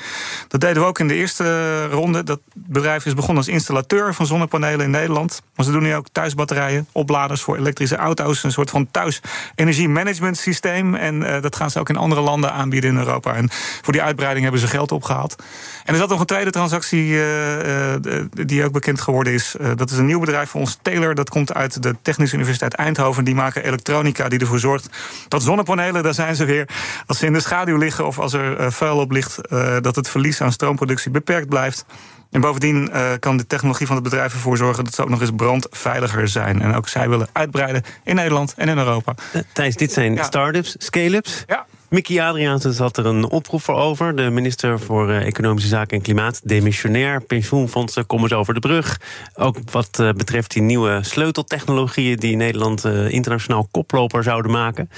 [0.48, 2.24] Dat deden we ook in de eerste ronde.
[2.24, 5.42] Dat bedrijf is begonnen als installateur van zonnepanelen in Nederland.
[5.54, 8.42] Maar ze doen nu ook thuisbatterijen, opladers voor elektrische auto's.
[8.42, 9.20] Een soort van thuis
[9.54, 10.94] energiemanagement systeem.
[10.94, 13.34] En dat gaan ze ook in andere landen aanbieden in Europa.
[13.34, 13.48] En
[13.82, 15.42] voor die uitbreiding hebben ze geld opgehaald.
[15.84, 17.94] En er zat nog een tweede transactie uh,
[18.30, 19.54] die ook bekend geworden is.
[19.60, 21.14] Uh, dat is een nieuw bedrijf voor ons, Taylor.
[21.14, 23.24] Dat komt uit de Technische Universiteit Eindhoven.
[23.24, 24.88] Die maken elektronica die ervoor zorgt
[25.28, 26.68] dat zonnepanelen, daar zijn ze weer,
[27.06, 29.38] als ze in de schaduw liggen of als er vuil op ligt,
[29.80, 31.84] dat het verlies aan stroomproductie beperkt blijft.
[32.30, 35.20] En bovendien uh, kan de technologie van het bedrijf ervoor zorgen dat ze ook nog
[35.20, 36.62] eens brandveiliger zijn.
[36.62, 39.14] En ook zij willen uitbreiden in Nederland en in Europa.
[39.52, 40.22] Thijs, dit zijn ja.
[40.22, 41.44] start-ups, scale-ups.
[41.46, 41.66] Ja.
[41.88, 44.16] Mickey Adriaanse had er een oproep voor over.
[44.16, 47.20] De minister voor uh, Economische Zaken en Klimaat, demissionair.
[47.20, 49.00] Pensioenfondsen komen ze over de brug.
[49.34, 54.90] Ook wat uh, betreft die nieuwe sleuteltechnologieën die Nederland uh, internationaal koploper zouden maken.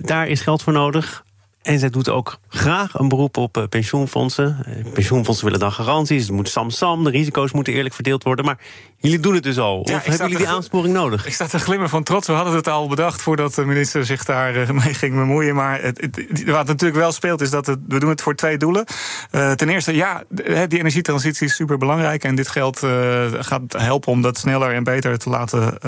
[0.00, 1.24] daar is geld voor nodig.
[1.62, 4.64] En zij doet ook graag een beroep op uh, pensioenfondsen.
[4.68, 6.22] Uh, pensioenfondsen willen dan garanties.
[6.22, 8.44] Het moet sam-sam, de risico's moeten eerlijk verdeeld worden.
[8.44, 8.58] Maar
[8.96, 9.82] jullie doen het dus al.
[9.84, 11.26] Ja, of hebben jullie die aansporing nodig?
[11.26, 12.26] Ik sta te glimmen van trots.
[12.26, 15.54] We hadden het al bedacht voordat de minister zich daar uh, mee ging bemoeien.
[15.54, 18.58] Maar het, het, wat natuurlijk wel speelt is dat het, we doen het voor twee
[18.58, 18.84] doelen.
[19.30, 20.22] ten eerste, ja,
[20.68, 22.24] die energietransitie is super belangrijk.
[22.24, 22.78] En dit geld
[23.32, 25.78] gaat helpen om dat sneller en beter te laten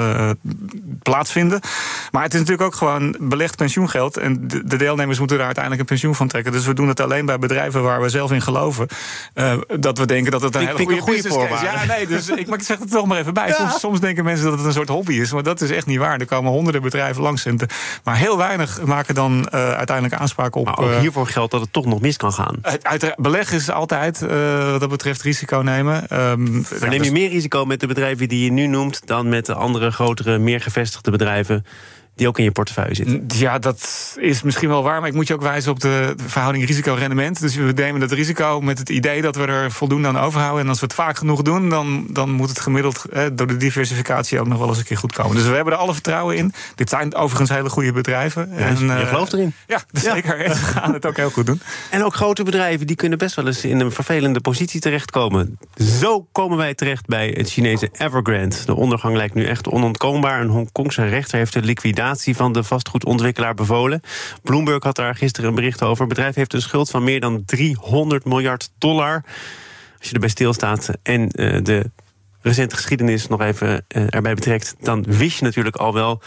[1.03, 1.61] plaatsvinden.
[2.11, 4.17] Maar het is natuurlijk ook gewoon belegd pensioengeld.
[4.17, 6.53] En de, de deelnemers moeten daar uiteindelijk een pensioen van trekken.
[6.53, 8.87] Dus we doen het alleen bij bedrijven waar we zelf in geloven.
[9.35, 11.61] Uh, dat we denken dat het een hele goede, goede voorwaarde is.
[11.61, 13.53] Ja, nee, dus ik, maar ik zeg het toch maar even bij.
[13.53, 15.33] Soms, soms, denken mensen dat het een soort hobby is.
[15.33, 16.21] Maar dat is echt niet waar.
[16.21, 17.47] Er komen honderden bedrijven langs.
[18.05, 20.65] Maar heel weinig maken dan uh, uiteindelijk aanspraak op.
[20.65, 22.57] Maar ook eh, hiervoor geldt dat het toch nog mis kan gaan.
[22.83, 24.21] Uit, beleg is altijd,
[24.71, 25.95] wat dat betreft, risico nemen.
[25.95, 29.07] Um, maar neem je dus- meer risico met de bedrijven die je nu noemt...
[29.07, 31.65] dan met de andere, grotere, meer gevestigde bedrijven
[32.15, 33.25] die ook in je portefeuille zitten.
[33.27, 36.67] Ja, dat is misschien wel waar, maar ik moet je ook wijzen op de verhouding
[36.67, 37.41] risico-rendement.
[37.41, 40.63] Dus we nemen het risico met het idee dat we er voldoende aan overhouden.
[40.63, 44.41] En als we het vaak genoeg doen, dan, dan moet het gemiddeld door de diversificatie
[44.41, 45.37] ook nog wel eens een keer goed komen.
[45.37, 46.53] Dus we hebben er alle vertrouwen in.
[46.75, 48.49] Dit zijn overigens hele goede bedrijven.
[48.51, 49.53] Ja, en, je uh, gelooft erin.
[49.67, 50.41] Ja, zeker.
[50.41, 51.61] En ze gaan het ook heel goed doen.
[51.91, 55.59] En ook grote bedrijven die kunnen best wel eens in een vervelende positie terechtkomen.
[56.01, 58.57] Zo komen wij terecht bij het Chinese Evergrande.
[58.65, 60.41] De ondergang lijkt nu echt onontkoombaar.
[60.41, 62.03] Een Hongkongse rechter heeft de liquidatie
[62.37, 64.01] van de vastgoedontwikkelaar bevolen.
[64.43, 65.99] Bloomberg had daar gisteren een bericht over.
[65.99, 69.25] Het bedrijf heeft een schuld van meer dan 300 miljard dollar.
[69.99, 71.91] Als je erbij stilstaat en uh, de
[72.41, 76.23] recente geschiedenis nog even erbij betrekt, dan wist je natuurlijk al wel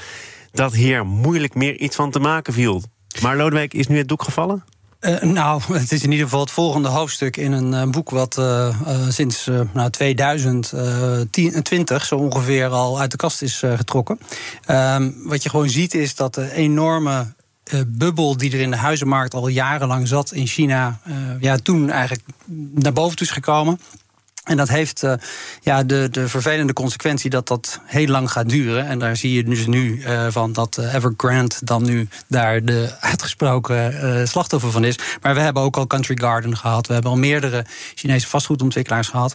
[0.51, 2.83] dat hier moeilijk meer iets van te maken viel.
[3.21, 4.63] Maar Lodewijk, is nu het doek gevallen?
[5.01, 8.37] Uh, nou, het is in ieder geval het volgende hoofdstuk in een uh, boek wat
[8.37, 8.75] uh,
[9.09, 14.19] sinds nou, 2020 zo ongeveer al uit de kast is getrokken.
[14.65, 17.35] Ehm, wat je gewoon ziet is dat de enorme
[17.87, 20.99] bubbel die er in de huizenmarkt al jarenlang zat in China,
[21.39, 22.23] ja, toen eigenlijk
[22.73, 23.79] naar boven toe is gekomen.
[24.47, 25.13] En dat heeft uh,
[25.61, 28.87] ja, de, de vervelende consequentie dat dat heel lang gaat duren.
[28.87, 32.95] En daar zie je dus nu uh, van dat uh, Evergrande dan nu daar de
[32.99, 34.99] uitgesproken slachtoffer van is.
[35.21, 36.87] Maar we hebben ook al Country Garden gehad.
[36.87, 39.33] We hebben al meerdere Chinese vastgoedontwikkelaars gehad.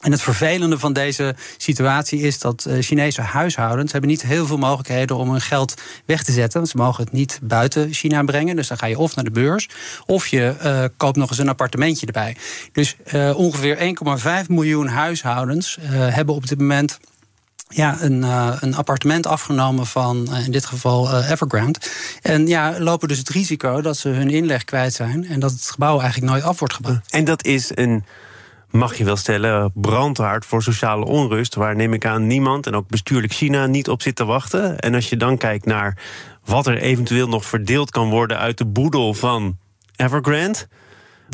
[0.00, 4.58] En het vervelende van deze situatie is dat uh, Chinese huishoudens hebben niet heel veel
[4.58, 6.66] mogelijkheden om hun geld weg te zetten.
[6.66, 8.56] Ze mogen het niet buiten China brengen.
[8.56, 9.68] Dus dan ga je of naar de beurs,
[10.06, 12.36] of je uh, koopt nog eens een appartementje erbij.
[12.72, 13.94] Dus uh, ongeveer
[14.42, 16.98] 1,5 miljoen huishoudens hebben op dit moment
[17.68, 18.22] ja, een,
[18.60, 21.78] een appartement afgenomen van in dit geval uh, Evergrande.
[22.22, 25.70] En ja, lopen dus het risico dat ze hun inleg kwijt zijn en dat het
[25.70, 27.00] gebouw eigenlijk nooit af wordt gebouwd.
[27.10, 28.04] En dat is een
[28.70, 31.54] mag je wel stellen, brandhaard voor sociale onrust.
[31.54, 34.78] Waar neem ik aan niemand en ook bestuurlijk China niet op zit te wachten.
[34.78, 35.98] En als je dan kijkt naar
[36.44, 39.58] wat er eventueel nog verdeeld kan worden uit de boedel van
[39.96, 40.58] Evergrande.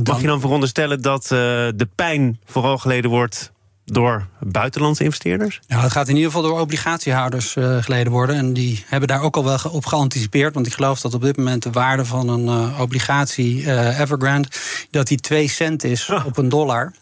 [0.04, 3.52] Mag je dan veronderstellen dat uh, de pijn vooral geleden wordt
[3.84, 5.60] door buitenlandse investeerders?
[5.66, 8.36] Ja, het gaat in ieder geval door obligatiehouders uh, geleden worden.
[8.36, 10.54] En die hebben daar ook al wel op geanticipeerd.
[10.54, 14.48] Want ik geloof dat op dit moment de waarde van een uh, obligatie uh, Evergrande...
[14.90, 16.26] dat die 2 cent is oh.
[16.26, 16.92] op een dollar.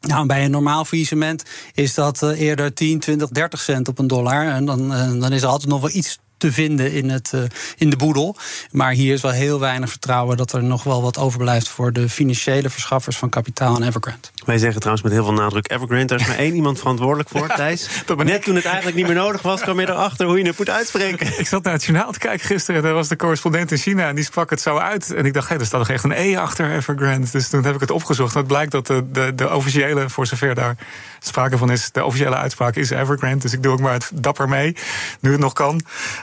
[0.00, 1.42] Nou, bij een normaal faillissement
[1.74, 4.46] is dat uh, eerder 10, 20, 30 cent op een dollar.
[4.46, 7.42] En dan, uh, dan is er altijd nog wel iets te vinden in, het, uh,
[7.76, 8.36] in de boedel.
[8.70, 12.08] Maar hier is wel heel weinig vertrouwen dat er nog wel wat overblijft voor de
[12.08, 14.28] financiële verschaffers van kapitaal en Evergrande.
[14.44, 16.04] Wij zeggen trouwens met heel veel nadruk Evergrande.
[16.04, 17.88] Daar is maar één iemand verantwoordelijk voor, Thijs.
[18.16, 20.70] Net toen het eigenlijk niet meer nodig was, kwam je erachter hoe je het moet
[20.70, 21.38] uitspreken.
[21.38, 22.82] Ik zat naar het journaal te kijken gisteren.
[22.82, 25.14] Daar was de correspondent in China en die sprak het zo uit.
[25.14, 27.26] En ik dacht, hé, er staat nog echt een E achter Evergrande.
[27.30, 28.34] Dus toen heb ik het opgezocht.
[28.34, 30.76] Het blijkt dat de, de, de officiële, voor zover daar
[31.20, 33.38] sprake van is, de officiële uitspraak is Evergrande.
[33.38, 34.76] Dus ik doe ook maar het dapper mee,
[35.20, 35.80] nu het nog kan.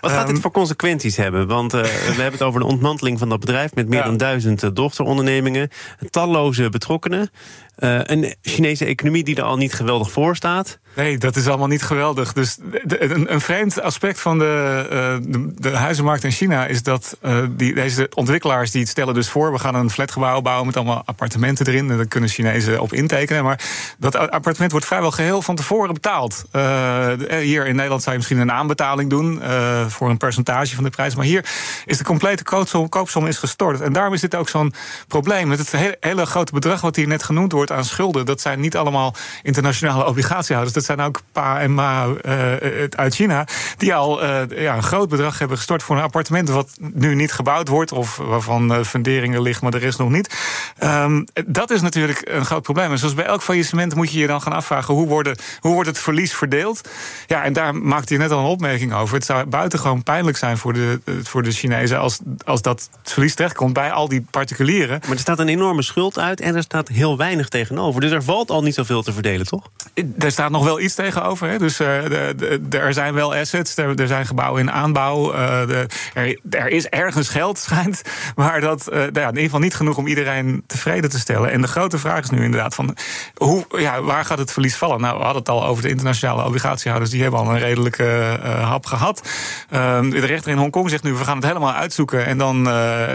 [0.07, 1.47] Wat gaat dit ehm, voor consequenties hebben?
[1.47, 4.63] Want uh, we hebben het over de ontmanteling van dat bedrijf met meer dan duizend
[4.63, 5.69] uh, dochterondernemingen,
[6.09, 7.29] talloze betrokkenen.
[7.79, 10.79] Uh, een Chinese economie die er al niet geweldig voor staat.
[10.95, 12.33] Nee, dat is allemaal niet geweldig.
[12.33, 17.17] Dus een, een, vreemd aspect van de, uh, de, de, huizenmarkt in China is dat
[17.25, 21.01] uh, die, deze ontwikkelaars die stellen dus voor: we gaan een flatgebouw bouwen met allemaal
[21.05, 21.91] appartementen erin.
[21.91, 23.43] En daar kunnen Chinezen op intekenen.
[23.43, 23.59] Maar
[23.97, 26.43] dat appartement wordt vrijwel geheel van tevoren betaald.
[27.41, 29.41] hier in Nederland zou je misschien een aanbetaling doen
[29.87, 31.15] voor een percentage van de prijs.
[31.15, 31.45] Maar hier
[31.85, 33.81] is de complete koopsom, koopsom is gestort.
[33.81, 34.73] En daarom is dit ook zo'n
[35.07, 35.47] probleem.
[35.47, 38.25] Met het hele, hele grote bedrag wat hier net genoemd wordt aan schulden.
[38.25, 40.75] Dat zijn niet allemaal internationale obligatiehouders.
[40.75, 42.53] Dat zijn ook pa en ma uh,
[42.89, 43.47] uit China.
[43.77, 46.49] Die al uh, ja, een groot bedrag hebben gestort voor een appartement.
[46.49, 47.91] wat nu niet gebouwd wordt.
[47.91, 50.35] of waarvan funderingen liggen, maar de rest nog niet.
[50.83, 52.91] Um, dat is natuurlijk een groot probleem.
[52.91, 54.93] En zoals bij elk faillissement moet je je dan gaan afvragen.
[54.93, 56.89] hoe, worden, hoe wordt het verlies verdeeld?
[57.27, 59.15] Ja, en daar maakte je net al een opmerking over.
[59.15, 61.99] Het zou buitengewoon pijnlijk zijn voor de, voor de Chinezen.
[61.99, 64.99] als, als dat verlies terechtkomt bij al die particulieren.
[65.01, 68.01] Maar er staat een enorme schuld uit en er staat heel weinig tegenover.
[68.01, 69.69] Dus er valt al niet zoveel te verdelen, toch?
[70.19, 71.49] Er staat nog wel iets tegenover.
[71.49, 71.57] Hè?
[71.57, 75.33] Dus uh, de, er zijn wel assets, er, er zijn gebouwen in aanbouw.
[75.33, 75.87] Uh, de,
[76.49, 78.01] er, is ergens geld, schijnt.
[78.35, 81.51] Maar dat uh, in ieder geval niet genoeg om iedereen tevreden te stellen.
[81.51, 82.97] En de grote vraag is nu inderdaad: van
[83.35, 85.01] hoe, ja, waar gaat het verlies vallen?
[85.01, 87.11] Nou, we hadden het al over de internationale obligatiehouders.
[87.11, 89.29] Die hebben al een redelijke hap gehad.
[89.69, 92.25] Ehm, de rechter in Hongkong zegt nu: we gaan het helemaal uitzoeken.
[92.25, 92.63] En dan,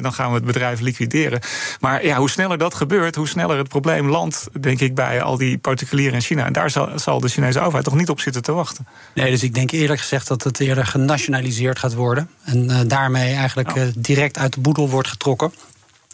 [0.00, 1.40] dan gaan we het bedrijf liquideren.
[1.80, 5.36] Maar ja, hoe sneller dat gebeurt, hoe sneller het probleem landt, denk ik, bij al
[5.36, 6.46] die particulieren in China.
[6.46, 8.86] En daar zal, zal de Chinese overheid toch niet op zitten te wachten.
[9.14, 12.30] Nee, dus ik denk eerlijk gezegd dat het eerder genationaliseerd gaat worden.
[12.44, 15.52] En uh, daarmee eigenlijk uh, direct uit de boedel wordt getrokken.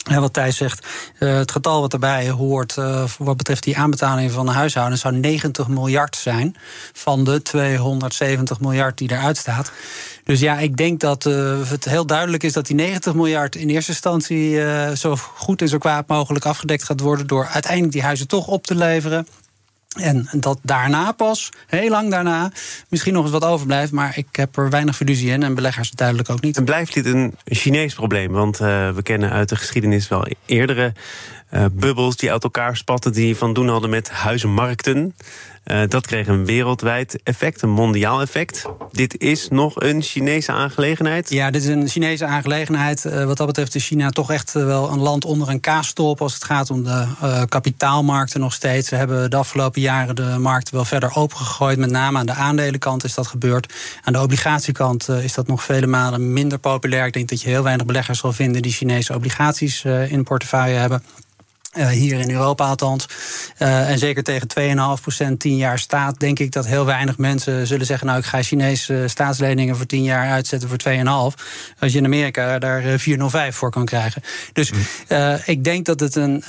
[0.09, 0.87] En wat Thijs zegt,
[1.18, 5.14] uh, het getal wat erbij hoort uh, wat betreft die aanbetaling van de huishoudens zou
[5.14, 6.57] 90 miljard zijn
[6.92, 9.72] van de 270 miljard die eruit staat.
[10.29, 13.69] Dus ja, ik denk dat uh, het heel duidelijk is dat die 90 miljard in
[13.69, 14.61] eerste instantie
[14.97, 18.67] zo goed en zo kwaad mogelijk afgedekt gaat worden door uiteindelijk die huizen toch op
[18.67, 19.27] te leveren.
[19.97, 22.53] En dat daarna pas, heel lang daarna,
[22.88, 23.93] misschien nog eens wat overblijft.
[23.93, 26.57] Maar ik heb er weinig fiducie in en beleggers duidelijk ook niet.
[26.57, 28.33] En blijft dit een Chinees probleem?
[28.33, 30.93] Want uh, we kennen uit de geschiedenis wel eerdere
[31.73, 35.14] bubbels die uit elkaar spatten, die van doen hadden met huizenmarkten.
[35.68, 38.64] Uh, dat kreeg een wereldwijd effect, een mondiaal effect.
[38.92, 41.31] Dit is nog een Chinese aangelegenheid?
[41.31, 43.04] Ja, dit is een Chinese aangelegenheid.
[43.04, 46.20] Uh, wat dat betreft is China toch echt wel een land onder een kaastop...
[46.20, 47.07] als het gaat om de
[47.48, 48.88] kapitaalmarkten nog steeds.
[48.88, 51.78] Ze hebben de afgelopen jaren de markten wel verder opengegooid.
[51.78, 53.74] Met name aan de aandelenkant is dat gebeurd.
[54.02, 57.07] Aan de obligatiekant is dat nog vele malen minder populair.
[57.07, 58.62] Ik denk dat je heel weinig beleggers zal vinden...
[58.62, 61.02] die Chinese obligaties in portefeuille hebben.
[61.79, 63.09] Uh, hier in Europa althans.
[63.59, 64.49] Uh, en zeker tegen
[65.31, 68.43] 2,5% 10 jaar staat, denk ik dat heel weinig mensen zullen zeggen: Nou, ik ga
[68.43, 70.79] Chinese staatsleningen voor 10 jaar uitzetten voor
[71.33, 71.43] 2,5.
[71.79, 72.97] Als je in Amerika daar 4,05
[73.51, 74.23] voor kan krijgen.
[74.53, 74.73] Dus
[75.09, 76.43] uh, ik denk dat het een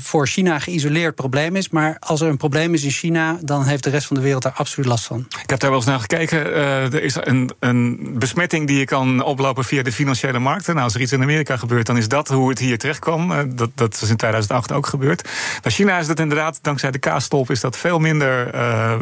[0.00, 1.68] voor China geïsoleerd probleem is.
[1.68, 4.42] Maar als er een probleem is in China, dan heeft de rest van de wereld
[4.42, 5.26] daar absoluut last van.
[5.42, 6.54] Ik heb daar wel eens naar gekeken.
[6.92, 10.72] er is een, een besmetting die je kan oplopen via de financiële markten.
[10.72, 13.56] Nou, als er iets in Amerika gebeurt, dan is dat hoe het hier terecht kwam.
[13.56, 15.28] dat, dat is in 2008 ook gebeurd.
[15.62, 18.92] Bij China is dat inderdaad, dankzij de kaasstolp, is dat veel minder uh,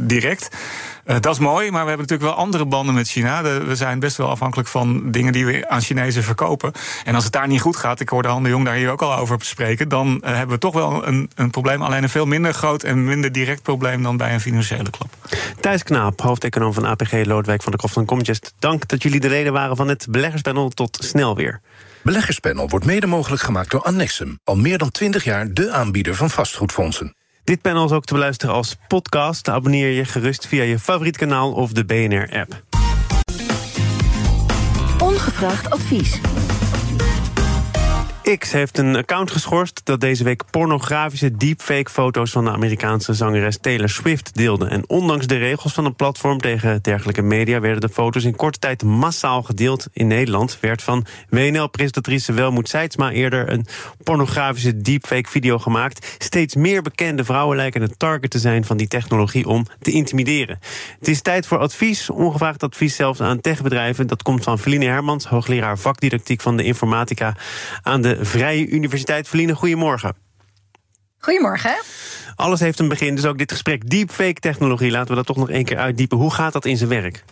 [0.00, 0.48] direct.
[1.06, 3.42] Uh, dat is mooi, maar we hebben natuurlijk wel andere banden met China.
[3.42, 6.72] we zijn best wel afhankelijk van dingen die we aan Chinezen verkopen.
[7.04, 9.02] En als het daar niet goed gaat, ik hoorde Han de Jong daar hier ook
[9.02, 11.82] al over spreken, dan uh, hebben we toch wel een, een probleem.
[11.82, 15.08] Alleen een veel minder groot en minder direct probleem dan bij een financiële klap.
[15.60, 18.54] Thijs Knaap, hoofdeconoom van APG Loodwijk van de Kroft van Comgest.
[18.58, 20.68] Dank dat jullie de reden waren van het beleggerspanel.
[20.68, 21.60] Tot snel weer.
[22.04, 24.38] Beleggerspanel wordt mede mogelijk gemaakt door Annexum.
[24.44, 27.16] Al meer dan 20 jaar de aanbieder van vastgoedfondsen.
[27.44, 29.48] Dit panel is ook te beluisteren als podcast.
[29.48, 32.62] Abonneer je gerust via je favoriet kanaal of de BNR-app.
[34.98, 36.20] Ongevraagd advies.
[38.24, 43.88] X heeft een account geschorst dat deze week pornografische deepfake-foto's van de Amerikaanse zangeres Taylor
[43.88, 44.66] Swift deelde.
[44.66, 48.58] En ondanks de regels van een platform tegen dergelijke media werden de foto's in korte
[48.58, 49.86] tijd massaal gedeeld.
[49.92, 53.66] In Nederland werd van WNL-presentatrice Welmoed Seidsma eerder een
[54.02, 56.16] pornografische deepfake-video gemaakt.
[56.18, 60.58] Steeds meer bekende vrouwen lijken het target te zijn van die technologie om te intimideren.
[60.98, 64.06] Het is tijd voor advies, ongevraagd advies zelfs aan techbedrijven.
[64.06, 67.36] Dat komt van Feline Hermans, hoogleraar vakdidactiek van de informatica
[67.82, 69.28] aan de Vrije Universiteit.
[69.28, 70.16] Verliezen, goedemorgen.
[71.18, 71.74] Goedemorgen.
[72.34, 73.90] Alles heeft een begin, dus ook dit gesprek.
[73.90, 76.18] Deepfake-technologie, laten we dat toch nog één keer uitdiepen.
[76.18, 77.24] Hoe gaat dat in zijn werk?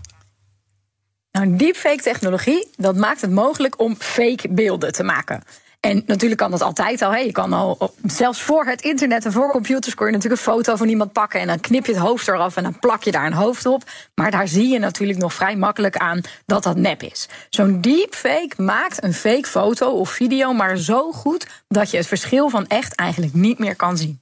[1.33, 5.43] Nou, deepfake-technologie, dat maakt het mogelijk om fake beelden te maken.
[5.83, 7.13] En natuurlijk kan dat altijd al.
[7.13, 7.19] Hè.
[7.19, 10.77] Je kan al, zelfs voor het internet en voor computers kon je natuurlijk een foto
[10.77, 13.27] van iemand pakken en dan knip je het hoofd eraf en dan plak je daar
[13.27, 13.83] een hoofd op.
[14.15, 17.29] Maar daar zie je natuurlijk nog vrij makkelijk aan dat dat nep is.
[17.51, 22.49] Zo'n deepfake maakt een fake foto of video maar zo goed dat je het verschil
[22.49, 24.21] van echt eigenlijk niet meer kan zien.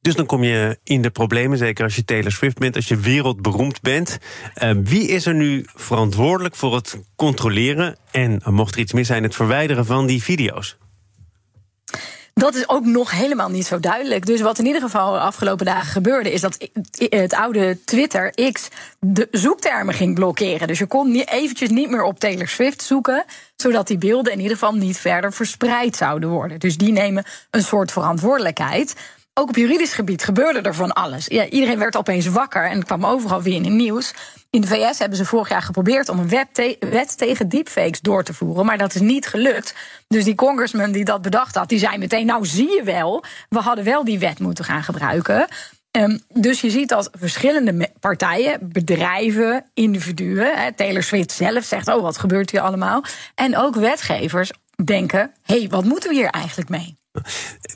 [0.00, 2.96] Dus dan kom je in de problemen, zeker als je Taylor Swift bent, als je
[2.96, 4.18] wereldberoemd bent.
[4.62, 9.22] Uh, wie is er nu verantwoordelijk voor het controleren en, mocht er iets mis zijn,
[9.22, 10.76] het verwijderen van die video's?
[12.40, 14.26] Dat is ook nog helemaal niet zo duidelijk.
[14.26, 18.68] Dus wat in ieder geval de afgelopen dagen gebeurde, is dat het oude Twitter X
[19.00, 20.68] de zoektermen ging blokkeren.
[20.68, 23.24] Dus je kon eventjes niet meer op Taylor Swift zoeken,
[23.56, 26.58] zodat die beelden in ieder geval niet verder verspreid zouden worden.
[26.58, 28.94] Dus die nemen een soort verantwoordelijkheid
[29.38, 31.26] ook op juridisch gebied gebeurde er van alles.
[31.26, 34.14] Ja, iedereen werd opeens wakker en kwam overal weer in het nieuws.
[34.50, 36.28] In de VS hebben ze vorig jaar geprobeerd om een
[36.78, 39.74] wet tegen deepfakes door te voeren, maar dat is niet gelukt.
[40.08, 43.58] Dus die congressman die dat bedacht had, die zei meteen: Nou, zie je wel, we
[43.58, 45.46] hadden wel die wet moeten gaan gebruiken.
[45.90, 52.18] Um, dus je ziet dat verschillende partijen, bedrijven, individuen, Taylor Swift zelf zegt: Oh, wat
[52.18, 53.04] gebeurt hier allemaal?
[53.34, 54.50] En ook wetgevers
[54.84, 56.98] denken: Hé, hey, wat moeten we hier eigenlijk mee?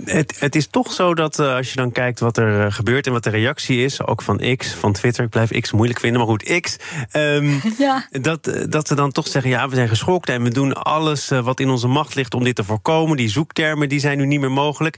[0.05, 3.07] Het, het, is toch zo dat uh, als je dan kijkt wat er uh, gebeurt
[3.07, 6.19] en wat de reactie is, ook van X, van Twitter, ik blijf X moeilijk vinden,
[6.21, 6.77] maar goed, X,
[7.13, 8.07] um, ja.
[8.11, 11.31] dat, eh, dat ze dan toch zeggen, ja, we zijn geschokt en we doen alles
[11.31, 13.17] uh, wat in onze macht ligt om dit te voorkomen.
[13.17, 14.97] Die zoektermen die zijn nu niet meer mogelijk.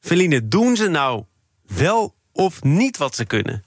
[0.00, 1.24] Feline, doen ze nou
[1.66, 3.64] wel of niet wat ze kunnen?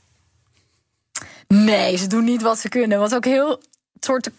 [1.47, 2.99] Nee, ze doen niet wat ze kunnen.
[2.99, 3.61] Wat ook heel
[3.99, 4.31] soort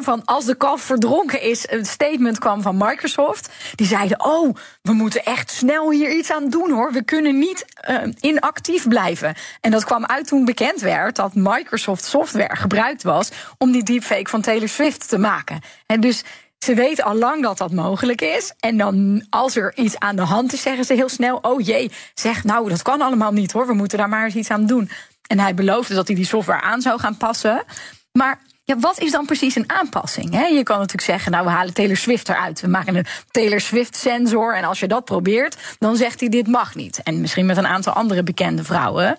[0.00, 3.48] van als de kalf verdronken is, een statement kwam van Microsoft.
[3.74, 6.92] Die zeiden: Oh, we moeten echt snel hier iets aan doen hoor.
[6.92, 9.34] We kunnen niet uh, inactief blijven.
[9.60, 14.30] En dat kwam uit toen bekend werd dat Microsoft software gebruikt was om die deepfake
[14.30, 15.60] van Taylor Swift te maken.
[15.86, 16.24] En dus
[16.58, 18.52] ze weten al lang dat dat mogelijk is.
[18.60, 21.90] En dan als er iets aan de hand is, zeggen ze heel snel: Oh jee,
[22.14, 23.66] zeg nou, dat kan allemaal niet hoor.
[23.66, 24.90] We moeten daar maar eens iets aan doen.
[25.26, 27.64] En hij beloofde dat hij die software aan zou gaan passen.
[28.12, 30.32] Maar ja, wat is dan precies een aanpassing?
[30.32, 32.60] Je kan natuurlijk zeggen, nou, we halen Taylor Swift eruit.
[32.60, 34.56] We maken een Taylor Swift-sensor.
[34.56, 37.02] En als je dat probeert, dan zegt hij, dit mag niet.
[37.02, 39.16] En misschien met een aantal andere bekende vrouwen.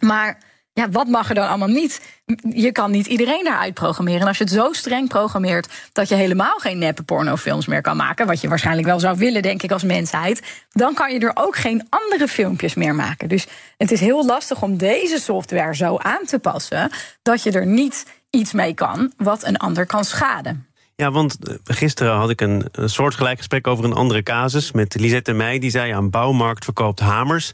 [0.00, 0.38] Maar
[0.72, 2.00] ja, wat mag er dan allemaal niet?
[2.48, 4.20] Je kan niet iedereen daaruit programmeren.
[4.20, 7.96] En als je het zo streng programmeert dat je helemaal geen neppe pornofilms meer kan
[7.96, 11.32] maken, wat je waarschijnlijk wel zou willen, denk ik, als mensheid, dan kan je er
[11.34, 13.28] ook geen andere filmpjes meer maken.
[13.28, 13.46] Dus
[13.76, 16.90] het is heel lastig om deze software zo aan te passen
[17.22, 18.04] dat je er niet
[18.34, 20.66] iets mee kan wat een ander kan schaden.
[20.96, 24.94] Ja, want eh, gisteren had ik een, een soortgelijk gesprek over een andere casus met
[24.94, 25.58] Lisette Meij.
[25.58, 27.52] Die zei: een bouwmarkt verkoopt hamers.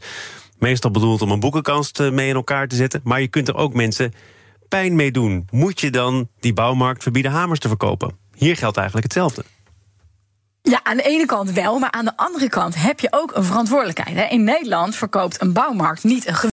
[0.59, 3.01] Meestal bedoeld om een boekenkast eh, mee in elkaar te zetten.
[3.03, 4.13] Maar je kunt er ook mensen
[4.67, 5.47] pijn mee doen.
[5.49, 8.17] Moet je dan die bouwmarkt verbieden hamers te verkopen?
[8.33, 9.43] Hier geldt eigenlijk hetzelfde.
[10.61, 13.43] Ja, aan de ene kant wel, maar aan de andere kant heb je ook een
[13.43, 14.31] verantwoordelijkheid.
[14.31, 16.49] In Nederland verkoopt een bouwmarkt niet een.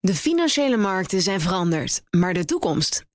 [0.00, 3.04] De financiële markten zijn veranderd, maar de toekomst,